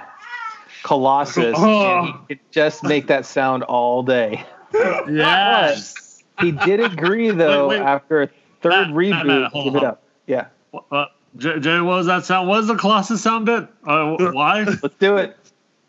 [0.84, 4.46] Colossus, and he could just make that sound all day.
[4.74, 6.24] yes.
[6.40, 7.86] He did agree, though, Wait, wait.
[7.86, 8.30] after a
[8.62, 10.04] third Matt, reboot, Matt, Matt, hold give it up.
[10.28, 10.46] Yeah,
[10.92, 11.06] Uh,
[11.38, 12.48] J- Jerry, what was that sound?
[12.48, 13.68] What was the Colossus sound bit?
[13.86, 14.64] Uh, why?
[14.84, 15.38] let's do it.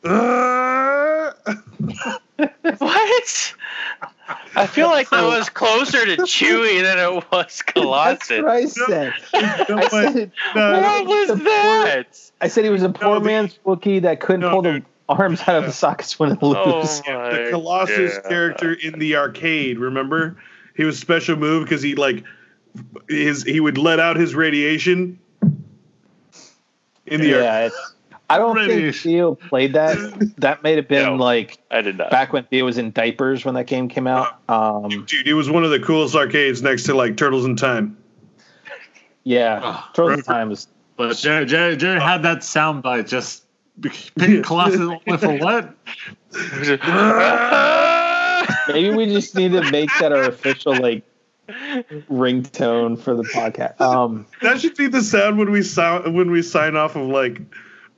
[2.79, 3.55] What?
[4.57, 8.43] I feel like that was closer to Chewie than it was That's Colossus.
[8.43, 9.15] what I said.
[9.69, 12.31] No, I but- said, no, What was The poor- that?
[12.41, 15.41] I said he was a poor the- man's Wookiee that couldn't No, pull the arms
[15.43, 17.03] out of the sockets when it oh loose.
[17.07, 18.29] Oh the Colossus God.
[18.29, 19.79] character in the arcade.
[19.79, 20.37] Remember,
[20.77, 22.25] he was special move because he like
[23.09, 25.19] his he would let out his radiation
[27.07, 27.43] in the arcade.
[27.45, 27.95] yeah, it's,
[28.31, 29.11] I don't think Radiation.
[29.11, 29.97] Theo played that.
[30.39, 31.17] That may have been No.
[31.17, 32.11] like I did not.
[32.11, 34.39] back when Theo was in diapers when that game came out.
[34.49, 37.97] Um, Dude, it was one of the coolest arcades next to like Turtles in Time.
[39.25, 43.45] yeah, Oh, Turtles in Time was But Jerry, Jerry, Jerry had that soundbite just
[43.83, 45.75] picking Colossus only for what?
[48.69, 51.03] maybe we just need to make that our official like
[52.11, 53.81] ringtone for the podcast.
[53.81, 57.41] Um, That should be the sound when we sound when we sign off of like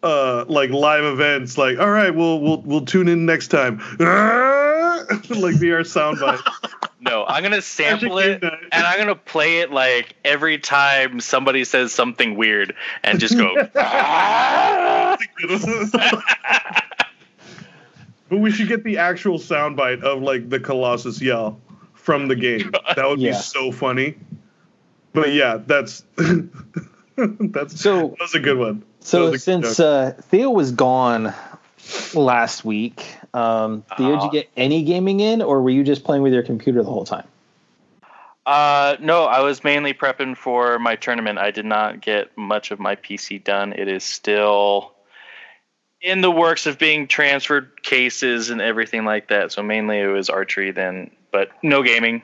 [0.03, 1.57] uh like live events.
[1.59, 3.78] Like, all right, we'll we'll we'll tune in next time.
[3.99, 6.40] like be our soundbite.
[7.01, 11.92] no, I'm gonna sample it and I'm gonna play it like every time somebody says
[11.92, 12.74] something weird
[13.05, 13.55] and just go.
[18.28, 21.61] but we should get the actual soundbite of like the Colossus yell
[21.94, 22.70] from the game.
[22.97, 23.30] That would Yeah.
[23.32, 24.16] be so funny.
[25.12, 26.05] But yeah, that's
[27.16, 28.82] that's So- that was a good one.
[29.07, 31.32] So since uh, Theo was gone
[32.12, 36.02] last week, um, Theo, did you Uh, get any gaming in, or were you just
[36.02, 37.26] playing with your computer the whole time?
[38.44, 41.38] Uh, no, I was mainly prepping for my tournament.
[41.38, 43.72] I did not get much of my PC done.
[43.72, 44.92] It is still
[46.00, 49.52] in the works of being transferred cases and everything like that.
[49.52, 52.22] So mainly it was archery then, but no gaming.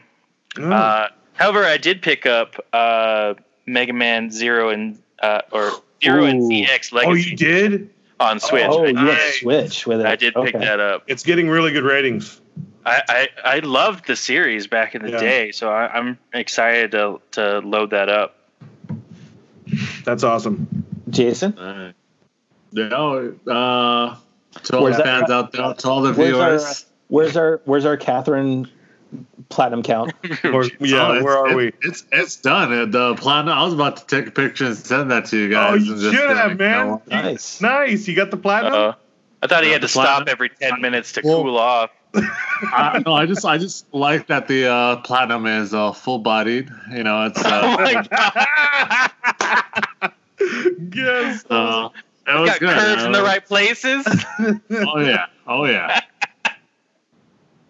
[0.59, 3.35] Oh, Uh, however, I did pick up uh,
[3.66, 5.70] Mega Man Zero and uh, or
[6.03, 6.49] Zero and Ooh.
[6.49, 7.91] ZX oh, you did?
[8.21, 8.67] on Switch.
[8.69, 10.07] Oh, I, you have did, Switch with it.
[10.07, 11.05] I did pick that up.
[11.07, 12.41] It's getting really good ratings.
[12.85, 15.21] I, I, I loved the series back in the Yeah.
[15.21, 18.37] day, so I, I'm excited to to load that up.
[20.05, 20.85] That's awesome.
[21.11, 21.95] Jason, Alright.
[22.73, 24.17] No, uh,
[24.65, 26.85] to all Where's the that- fans out there, to all the Where's our- viewers.
[27.09, 28.69] where's our where's our Catherine
[29.53, 30.13] platinum count?
[30.45, 31.73] Or, yeah, Oh, where are it- we?
[31.89, 32.73] It's it's done.
[32.73, 33.57] Uh, The platinum.
[33.57, 35.73] I was about to take a picture and send that to you guys.
[35.73, 36.87] Oh, you and just have, like, man.
[36.89, 37.03] no.
[37.07, 37.61] Nice.
[37.61, 38.09] Nice.
[38.09, 38.73] You got the platinum?
[38.75, 38.93] Uh,
[39.43, 40.17] I thought he had to Platinum.
[40.27, 41.91] stop every ten minutes to Well- cool off.
[42.15, 46.71] I, no, I just I just like that the uh, platinum is uh, full bodied.
[46.93, 48.07] You know, it's Oh uh, my
[50.01, 50.13] god!
[50.95, 51.45] yes.
[51.51, 51.89] uh,
[52.27, 52.69] it was Got good.
[52.79, 54.07] curves in the right places.
[54.71, 56.01] Oh yeah, oh yeah.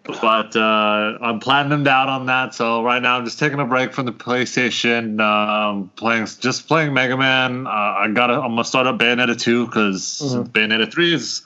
[0.05, 3.93] But uh, I'm platinumed out on that, so right now I'm just taking a break
[3.93, 7.65] from the PlayStation, um, playing just playing Mega Man.
[7.65, 10.49] Uh, I gotta I'm gonna start up Bayonetta 2 because Mhm.
[10.49, 11.43] Bayonetta 3 is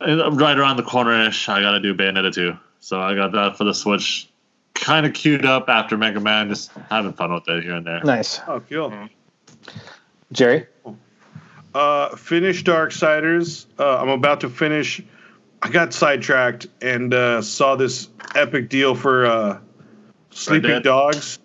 [0.00, 1.48] uh, right around the corner-ish.
[1.48, 4.28] I gotta do Bayonetta 2, so I got that for the Switch,
[4.74, 8.00] kind of queued up after Mega Man, just having fun with it here and there.
[8.02, 8.92] Nice, Oh, cool.
[10.32, 10.66] Jerry.
[11.72, 13.66] Uh, finish Darksiders.
[13.78, 15.00] Uh, I'm about to finish.
[15.62, 19.58] I got sidetracked and uh, saw this epic deal for uh,
[20.30, 21.38] Sleeping Dogs.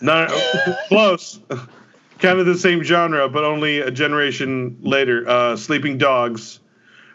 [0.00, 0.30] Not
[0.88, 1.38] close.
[2.18, 5.28] kind of the same genre, but only a generation later.
[5.28, 6.60] Uh, Sleeping Dogs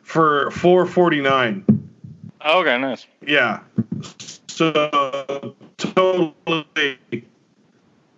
[0.03, 1.63] for 4.49.
[2.45, 3.05] okay, nice.
[3.25, 3.59] Yeah.
[4.47, 6.97] So totally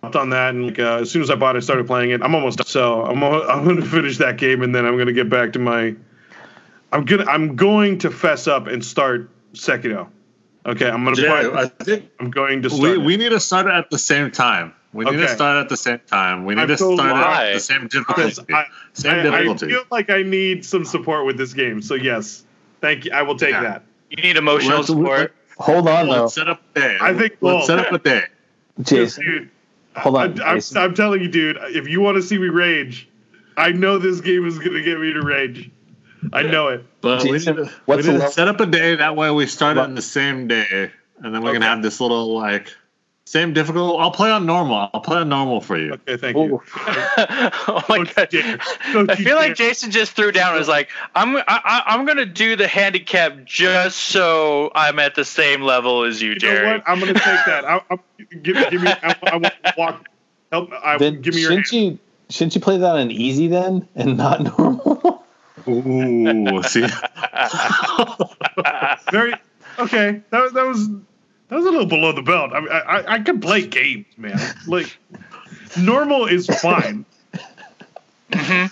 [0.02, 2.10] hopped on that, and like, uh, as soon as I bought it, I started playing
[2.10, 2.22] it.
[2.22, 2.66] I'm almost done.
[2.66, 5.52] so I'm I'm going to finish that game, and then I'm going to get back
[5.54, 5.94] to my.
[6.92, 10.08] I'm gonna I'm going to fess up and start Sekiro.
[10.66, 11.16] Okay, I'm gonna.
[11.16, 12.82] Jerry, play, I think I'm going to start.
[12.82, 14.74] we, we need to start it at the same time.
[14.92, 16.44] We need to start at the same time.
[16.44, 17.50] We need I'm to so start why?
[17.50, 18.52] at the same Because difficulty.
[18.54, 21.80] I, Same I, I feel like I need some support with this game.
[21.80, 22.44] So yes,
[22.80, 23.12] thank you.
[23.12, 23.62] I will take Yeah.
[23.62, 23.82] that.
[24.10, 25.34] You need emotional Let's- support.
[25.58, 26.98] Hold on though, Let's set up a day.
[27.00, 28.22] I think let's we'll- set up a day.
[28.82, 29.24] Jason.
[29.24, 29.50] Dude,
[29.96, 30.76] Hold on, I, I'm, Jason.
[30.78, 31.58] I'm telling you, dude.
[31.60, 33.08] If you want to see me rage,
[33.56, 35.70] I know this game is gonna get me to rage.
[36.32, 36.84] I know it.
[37.00, 38.96] But we need Jason, to, we need the to set up a day.
[38.96, 39.84] That way we start What?
[39.84, 40.90] on the same day,
[41.22, 41.66] and then we can Okay.
[41.66, 42.74] have this little like
[43.26, 44.00] same difficult.
[44.00, 44.90] I'll play on normal.
[44.92, 45.92] I'll play on normal for you.
[45.94, 46.60] Okay, thank you.
[47.68, 48.28] Oh my Don't god!
[48.92, 49.54] Don't I you feel like.
[49.54, 53.44] Jason just threw down and was like, "I'm I, I, I'm gonna do the handicap
[53.44, 56.82] just so I'm at the same level as you, You know Jerry." what?
[56.86, 57.64] I'm gonna take that.
[57.64, 57.98] I, I,
[58.42, 58.90] give, give me.
[58.90, 60.06] I, I want to walk.
[60.52, 60.70] Help.
[60.72, 61.98] I, Then give me your shouldn't you
[62.30, 65.19] shouldn't you play that on easy then and not normal?
[65.68, 66.80] Ooh, see,
[69.10, 69.34] Very.
[69.78, 70.20] Okay.
[70.30, 70.88] That, was- that was.
[71.48, 72.52] That was a little below the belt.
[72.52, 74.38] I mean, I, I, I can play games, man.
[74.68, 74.96] Like,
[75.76, 77.04] normal is fine.
[78.30, 78.70] Mhm.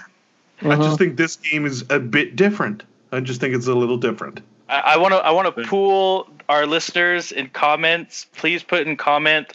[0.62, 2.84] I just think this game is a bit different.
[3.10, 4.40] I just think it's a little different.
[4.68, 8.26] I want to I want to pool our listeners in comments.
[8.36, 9.54] Please put in comment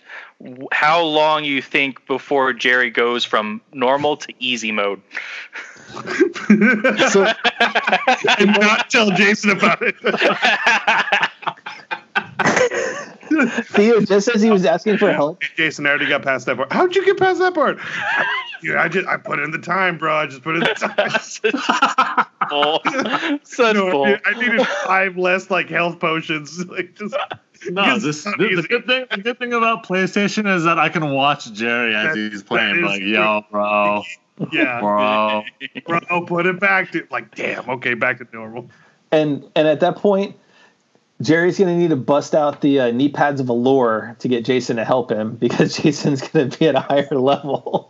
[0.74, 5.02] how long you think before Jerry goes from normal to easy mode.
[7.10, 7.26] So
[8.40, 9.96] and not tell Jason about it.
[13.66, 16.72] Theo, just as he was asking for help, Jason I already got past that part.
[16.72, 17.80] How'd you get past that part?
[18.62, 20.16] Yeah, I just I put in the time, bro.
[20.16, 20.94] I just put in the time.
[22.50, 22.82] bull.
[23.44, 24.18] Such No, bull.
[24.26, 26.64] I needed five less like health potions.
[26.74, 27.16] Like just
[27.70, 29.06] No, It's this not the, the good thing.
[29.12, 32.82] The good thing about PlayStation is that I can watch Jerry as That- he's playing.
[32.82, 34.04] Like, yo, bro,
[34.52, 34.80] yeah,
[35.86, 36.00] bro.
[36.00, 37.70] bro, put it back to like damn.
[37.70, 38.70] Okay, back to normal.
[39.12, 40.36] and and at that point,
[41.22, 44.44] Jerry's going to need to bust out the uh, knee pads of allure to get
[44.46, 47.90] Jason to help him because Jason's going to be at a higher level.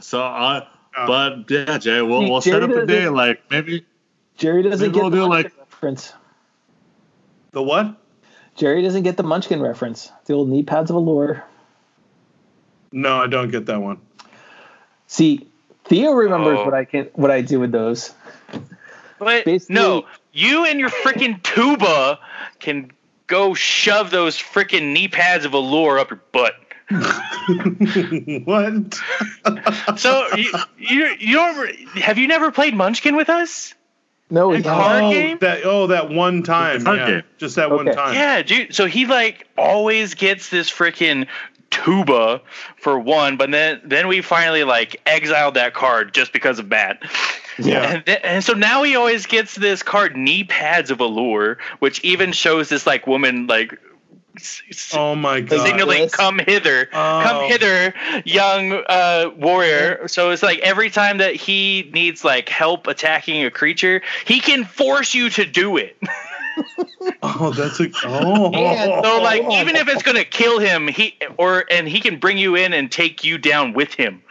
[0.00, 0.66] So, uh,
[0.98, 1.06] Oh.
[1.06, 3.10] but yeah, Jay, we'll See, we'll set up a day.
[3.10, 3.84] Like maybe
[4.38, 6.12] Jerry doesn't Maybe get we'll the do, Munchkin like- reference.
[7.52, 7.96] The what?
[8.54, 10.10] Jerry doesn't get the Munchkin reference.
[10.24, 11.44] The old knee pads of allure.
[12.92, 14.00] No, I don't get that one.
[15.06, 15.46] See,
[15.84, 16.64] Theo remembers Oh.
[16.64, 18.12] what I can what I do with those.
[19.18, 22.18] But Basically- no, you and your freaking tuba
[22.58, 22.90] can
[23.26, 26.54] go shove those freaking knee pads of allure up your butt.
[28.44, 28.94] what?
[29.98, 33.74] So you you, you don't have you never played Munchkin with us?
[34.28, 35.38] No, A he card oh, game?
[35.40, 36.84] that oh that one time.
[36.84, 38.14] Yeah, just that one time.
[38.14, 38.74] Yeah, dude.
[38.74, 41.26] So he like always gets this freaking
[41.70, 42.40] tuba
[42.76, 47.02] for one, but then then we finally like exiled that card just because of Matt.
[47.58, 47.82] Yeah.
[47.94, 52.04] And, th- and so now he always gets this card, knee pads of allure, which
[52.04, 53.78] even shows this like woman like
[54.36, 55.64] s- s- Oh my god.
[55.66, 56.14] signaling Yes.
[56.14, 57.22] come hither Oh.
[57.24, 57.94] come hither
[58.26, 63.50] young uh, warrior so it's like every time that he needs like help attacking a
[63.50, 65.96] creature he can force you to do it
[67.22, 68.50] Oh, that's a oh.
[68.52, 72.38] And so like even if it's gonna kill him he or and he can bring
[72.38, 74.22] you in and take you down with him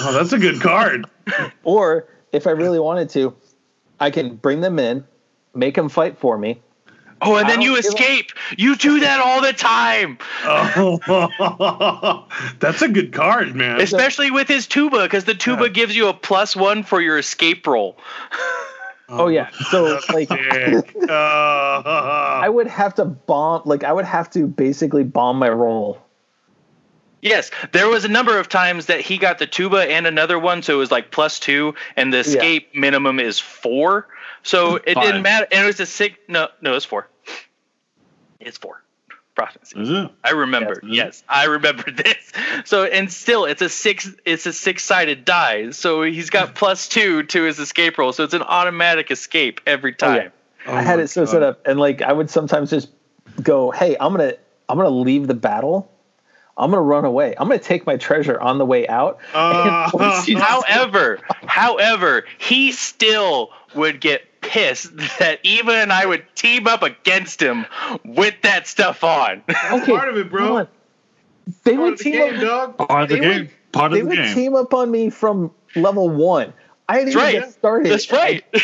[0.00, 1.06] oh, that's a good card.
[1.64, 3.34] Or if I really wanted to,
[4.00, 5.04] I can bring them in,
[5.54, 6.60] make them fight for me.
[7.20, 12.26] oh and then you don't give a- escape you do that all the time Oh,
[12.60, 13.80] that's a good card, man.
[13.80, 15.68] especially with his tuba because the tuba Yeah.
[15.70, 17.98] gives you a plus one for your escape roll
[19.08, 19.50] Oh um, yeah.
[19.70, 20.28] So like
[21.10, 25.98] I would have to bomb like I would have to basically bomb my roll.
[27.20, 30.62] Yes, there was a number of times that he got the tuba and another one,
[30.62, 34.06] so it was like plus two, and the escape minimum is four.
[34.44, 35.04] So it Five.
[35.04, 36.16] didn't matter, and it was a six.
[36.28, 37.08] No, no, it's four.
[38.38, 38.82] It's four.
[39.38, 39.80] Prophecy.
[39.80, 40.10] is it?
[40.24, 40.80] I remember.
[40.82, 40.92] Yes.
[40.96, 42.32] Yes, I remember this.
[42.64, 44.10] So and still, it's a six.
[44.24, 45.70] It's a six-sided die.
[45.70, 48.12] So he's got plus two to his escape roll.
[48.12, 50.18] So it's an automatic escape every Oh, yeah.
[50.22, 50.32] time.
[50.66, 51.30] Oh I had it so God.
[51.30, 52.88] set up and like I would sometimes just
[53.42, 55.90] go, "Hey, I'm going to I'm going to leave the battle.
[56.56, 57.34] I'm going to run away.
[57.38, 61.20] I'm going to take my treasure on the way out." Uh, And once you- However,
[61.46, 67.66] however, he still would get pissed that Eva and I would team up against him
[68.04, 69.42] with that stuff on.
[69.72, 70.56] okay, part of it, bro.
[70.58, 70.68] on.
[71.64, 72.40] They Part would of the team game, up
[72.76, 72.88] dog.
[72.88, 73.38] Part of the game.
[73.40, 74.08] would- Part of the game.
[74.10, 76.52] They would team up on me from level 1.
[76.88, 77.34] I didn't That's even right.
[77.44, 77.92] get started.
[77.92, 78.44] That's right.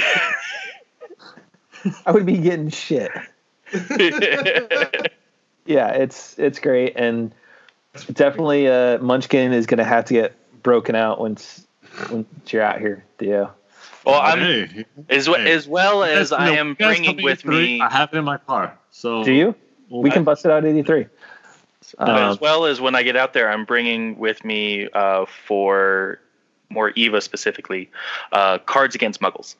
[2.06, 3.10] I would be getting shit.
[5.66, 7.34] Yeah, it's it's great and
[8.12, 11.66] definitely uh Munchkin is going to have to get broken out once
[12.10, 13.52] once you're out here, Theo.
[14.04, 15.52] Well, I'm Hey, as, hey.
[15.52, 18.78] as well as You I am bringing with me, I have it in my car.
[18.90, 19.54] So Do you?
[19.90, 21.06] We can bust it out 83.
[21.80, 26.18] as Um, well as when I get out there, I'm bringing with me uh, for
[26.70, 27.90] more Eva specifically,
[28.32, 29.54] uh, Cards Against Muggles.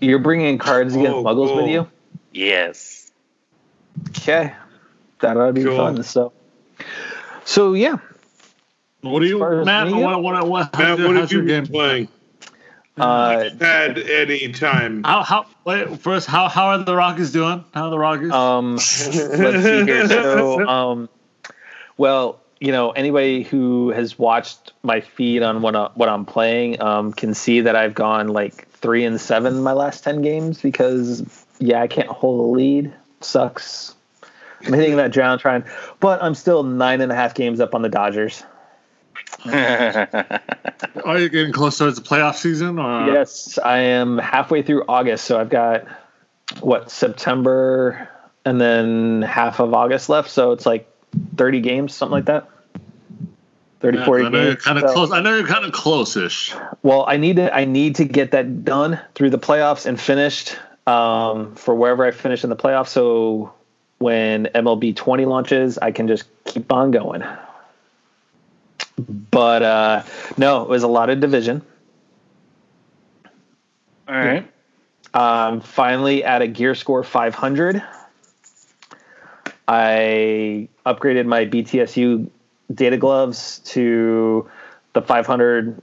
[0.00, 1.88] you're bringing cards against Oh, Muggles with you?
[2.32, 3.10] Yes.
[4.10, 4.52] Okay.
[5.20, 5.76] That ought to be Cool.
[5.76, 6.02] fun.
[6.02, 6.32] So,
[7.44, 7.96] so yeah.
[9.00, 9.86] What do you, As far as Matt?
[9.88, 11.72] me, What, what, what, Matt, your, what have you been game?
[11.72, 12.08] playing?
[12.98, 15.04] Uh, Had any time?
[15.04, 16.26] How how wait first?
[16.26, 17.64] How how are the Rockies doing?
[17.74, 18.32] How are the Rockies?
[18.32, 20.08] um, let's see here.
[20.08, 21.08] So, um,
[21.98, 26.80] well, you know, anybody who has watched my feed on what, I, what I'm playing
[26.80, 31.46] um, can see that I've gone like three and seven my last 10 games because,
[31.58, 32.94] yeah, I can't hold a lead.
[33.20, 33.94] Sucks.
[34.64, 35.64] I'm hitting that drown trying,
[36.00, 38.42] but I'm still nine and a half games up on the Dodgers.
[41.04, 42.78] are you getting close towards the playoff season?
[42.78, 45.86] Or Yes, I am halfway through August, so I've got
[46.60, 48.08] what September
[48.44, 50.30] and then half of August left.
[50.30, 50.88] So it's like
[51.36, 52.48] 30 games, something like that.
[53.80, 54.64] 30, 40 I know you're games.
[54.64, 55.12] kind of So- close.
[55.12, 56.54] I know you're kind of close-ish.
[56.82, 60.56] Well, I need to I need to get that done through the playoffs and finished
[60.86, 62.88] um, for wherever I finish in the playoffs.
[62.88, 63.52] So
[63.98, 67.22] when MLB 20 launches, I can just keep on going.
[68.98, 70.02] But uh,
[70.36, 71.62] no, it was a lot of division.
[74.08, 74.50] All right.
[75.14, 77.82] Um, finally, at a gear score 500,
[79.68, 82.28] I upgraded my BTSU
[82.72, 84.48] data gloves to
[84.92, 85.82] the 500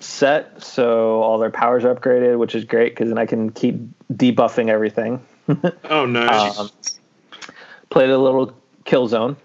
[0.00, 3.76] set, so all their powers are upgraded, which is great because then I can keep
[4.12, 5.24] debuffing everything.
[5.84, 6.58] Oh, nice.
[6.58, 6.70] Um,
[7.88, 9.36] played a little Killzone,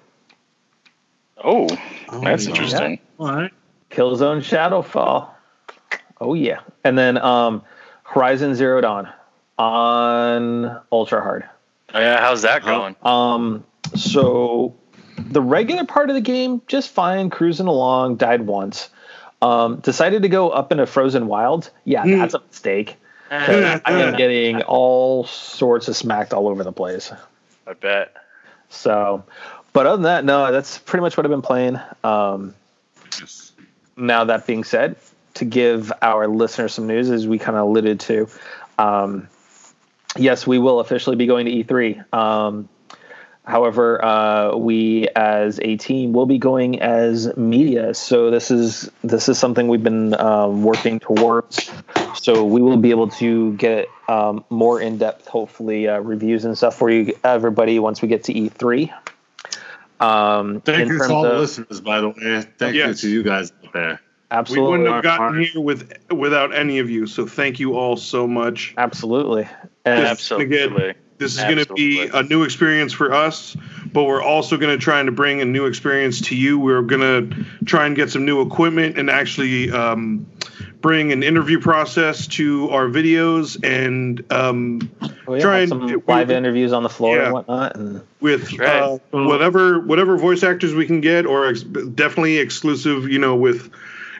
[1.45, 1.67] Oh,
[2.09, 2.49] Oh, that's wow.
[2.53, 2.99] interesting.
[3.19, 3.51] All right.
[3.91, 5.29] Killzone Shadowfall.
[6.19, 7.61] Oh yeah, and then um,
[8.03, 9.09] Horizon Zero Dawn
[9.57, 11.47] on Ultra Hard.
[11.93, 12.95] Oh, yeah, how's that going?
[13.03, 13.63] Um,
[13.95, 14.75] so
[15.17, 18.15] the regular part of the game just fine, cruising along.
[18.17, 18.89] Died once.
[19.41, 21.69] Um, decided to go up into Frozen Wild.
[21.83, 22.19] Yeah, Hmm.
[22.19, 22.95] that's a mistake.
[23.31, 27.11] I am getting all sorts of smacked all over the place.
[27.67, 28.13] I bet.
[28.69, 29.23] So,
[29.75, 31.77] but other than that, no, that's pretty much what I've been playing.
[32.01, 32.55] Um,
[33.19, 33.51] Yes.
[33.97, 34.95] now that being said,
[35.33, 38.29] to give our listeners some news, as we kind of alluded to,
[38.77, 39.27] um,
[40.15, 42.13] yes, we will officially be going to E3.
[42.13, 42.69] Um,
[43.43, 47.93] however, uh, we as a team will be going as media.
[47.93, 51.69] So this is this is something we've been um, working towards.
[52.13, 56.57] So we will be able to get um, more in depth, hopefully, uh, reviews and
[56.57, 58.93] stuff for you, everybody, once we get to E3.
[59.99, 62.41] Um, Thank in you terms to all the listeners, by the way.
[62.57, 63.03] Thank Yes.
[63.03, 64.01] you to you guys out there.
[64.31, 64.65] Absolutely.
[64.65, 67.07] we wouldn't have gotten here with without any of you.
[67.07, 68.73] So thank you all so much.
[68.77, 69.47] Absolutely.
[69.85, 70.11] And Yes.
[70.11, 70.95] Absolutely.
[71.17, 73.55] This is going to be a new experience for us,
[73.93, 76.59] but we're also going to try and bring a new experience to you.
[76.59, 80.25] We're going to try and get some new equipment and actually um,
[80.85, 84.79] bring an interview process to our videos and um,
[85.25, 87.23] well, yeah, try and- some live we- interviews on the floor Yeah.
[87.23, 87.75] and whatnot.
[87.75, 88.69] And with Right.
[88.83, 93.71] uh, whatever whatever voice actors we can get, or ex- definitely exclusive, you know, with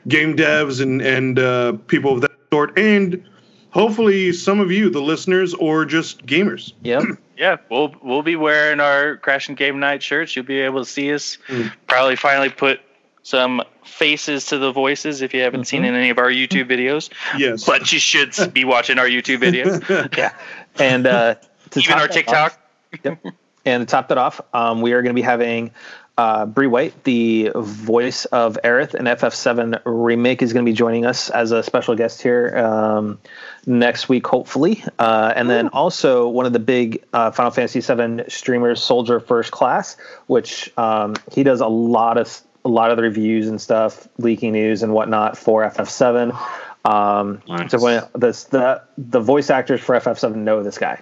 [0.08, 3.24] game devs and and uh, people of that sort, and
[3.70, 6.74] hopefully some of you, the listeners, or just gamers.
[6.82, 7.04] yep,
[7.38, 10.36] Yeah, we'll we'll be wearing our Crashing Game Night shirts.
[10.36, 11.38] You'll be able to see us.
[11.48, 11.72] Mm.
[11.86, 12.80] Probably finally put
[13.26, 17.10] some faces to the voices if you haven't seen in any of our YouTube videos.
[17.36, 20.34] Yes, But you should be watching our YouTube videos, yeah.
[20.78, 21.34] And uh,
[21.72, 22.60] to even our that TikTok.
[23.04, 23.34] off-
[23.66, 25.72] and to top that off, um, we are going to be having
[26.20, 31.04] uh, Brie White, the voice of Aerith in FF7 remake, is going to be joining
[31.08, 33.18] us as a special guest here um,
[33.66, 34.84] next week, hopefully.
[35.00, 39.52] Uh, and then also one of the big uh, Final Fantasy VII streamers, Soldier First
[39.52, 39.98] Class,
[40.28, 42.28] which um, he does a lot of
[42.66, 46.36] a lot of the reviews and stuff, leaking news and whatnot for FF7.
[46.84, 47.72] Um, Nice.
[47.72, 51.00] So when this the the voice actors for FF7 know this guy.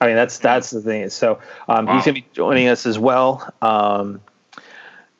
[0.00, 1.10] I mean, that's that's the thing.
[1.10, 1.38] So
[1.68, 1.96] um, Wow.
[1.96, 3.52] he's gonna be joining us as well.
[3.60, 4.20] Um,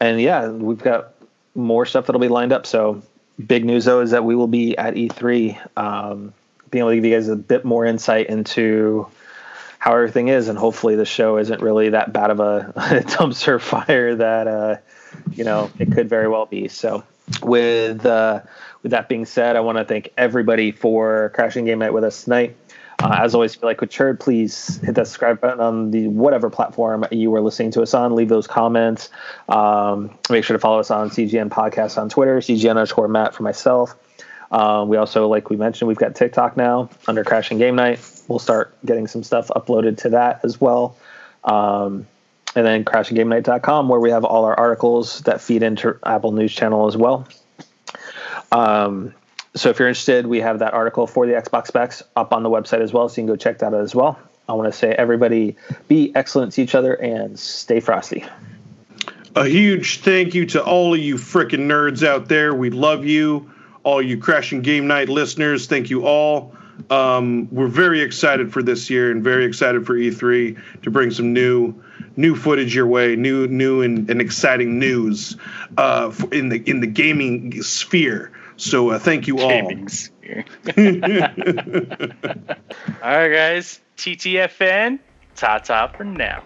[0.01, 1.13] and yeah, we've got
[1.55, 2.67] more stuff that'll be lined up.
[2.67, 3.03] So
[3.45, 6.33] big news though is that we will be at E3, um,
[6.71, 9.07] being able to give you guys a bit more insight into
[9.83, 14.15] how everything is, and hopefully the show isn't really that bad of a dumpster fire
[14.15, 14.77] that uh,
[15.33, 16.69] you know it could very well be.
[16.69, 17.03] So
[17.43, 18.43] with uh,
[18.85, 22.23] with that being said, I want to thank everybody for crashing game night with us
[22.23, 22.57] tonight.
[23.03, 25.91] Uh, as always, if you like what you heard, please hit that subscribe button on
[25.91, 28.15] the whatever platform you are listening to us on.
[28.15, 29.11] Leave those comments.
[29.49, 33.43] Um, make sure to follow us on CGN Podcast on Twitter, CGN underscore Matt for
[33.43, 33.97] myself.
[34.53, 37.99] Um, we also, like we mentioned, we've got TikTok now under Crashing Game Night.
[38.29, 40.97] We'll start getting some stuff uploaded to that as well.
[41.43, 42.07] Um,
[42.55, 46.87] and then crashinggamenight.com where we have all our articles that feed into Apple News Channel
[46.87, 47.27] as well.
[48.53, 49.15] Um,
[49.55, 52.51] so if you're interested, we have that article for the Xbox specs up on the
[52.51, 54.19] website as well, so you can go check that out as well.
[54.49, 55.57] I want to say everybody
[55.89, 58.25] be excellent to each other and stay frosty.
[59.35, 62.55] A huge thank you to all of you frickin' nerds out there.
[62.55, 63.51] We love you.
[63.85, 66.55] All you Crashing Game Night listeners, thank you all.
[66.91, 71.33] Um, we're very excited for this year and very excited for E3 to bring some
[71.33, 71.75] new
[72.17, 75.37] new footage your way, new new and, and exciting news
[75.77, 78.33] uh, in the in the gaming sphere.
[78.57, 79.49] So uh, thank you all.
[79.49, 80.45] Gaming sphere.
[83.03, 83.81] All right, guys.
[83.97, 84.99] TTFN.
[85.37, 86.43] Ta ta for now.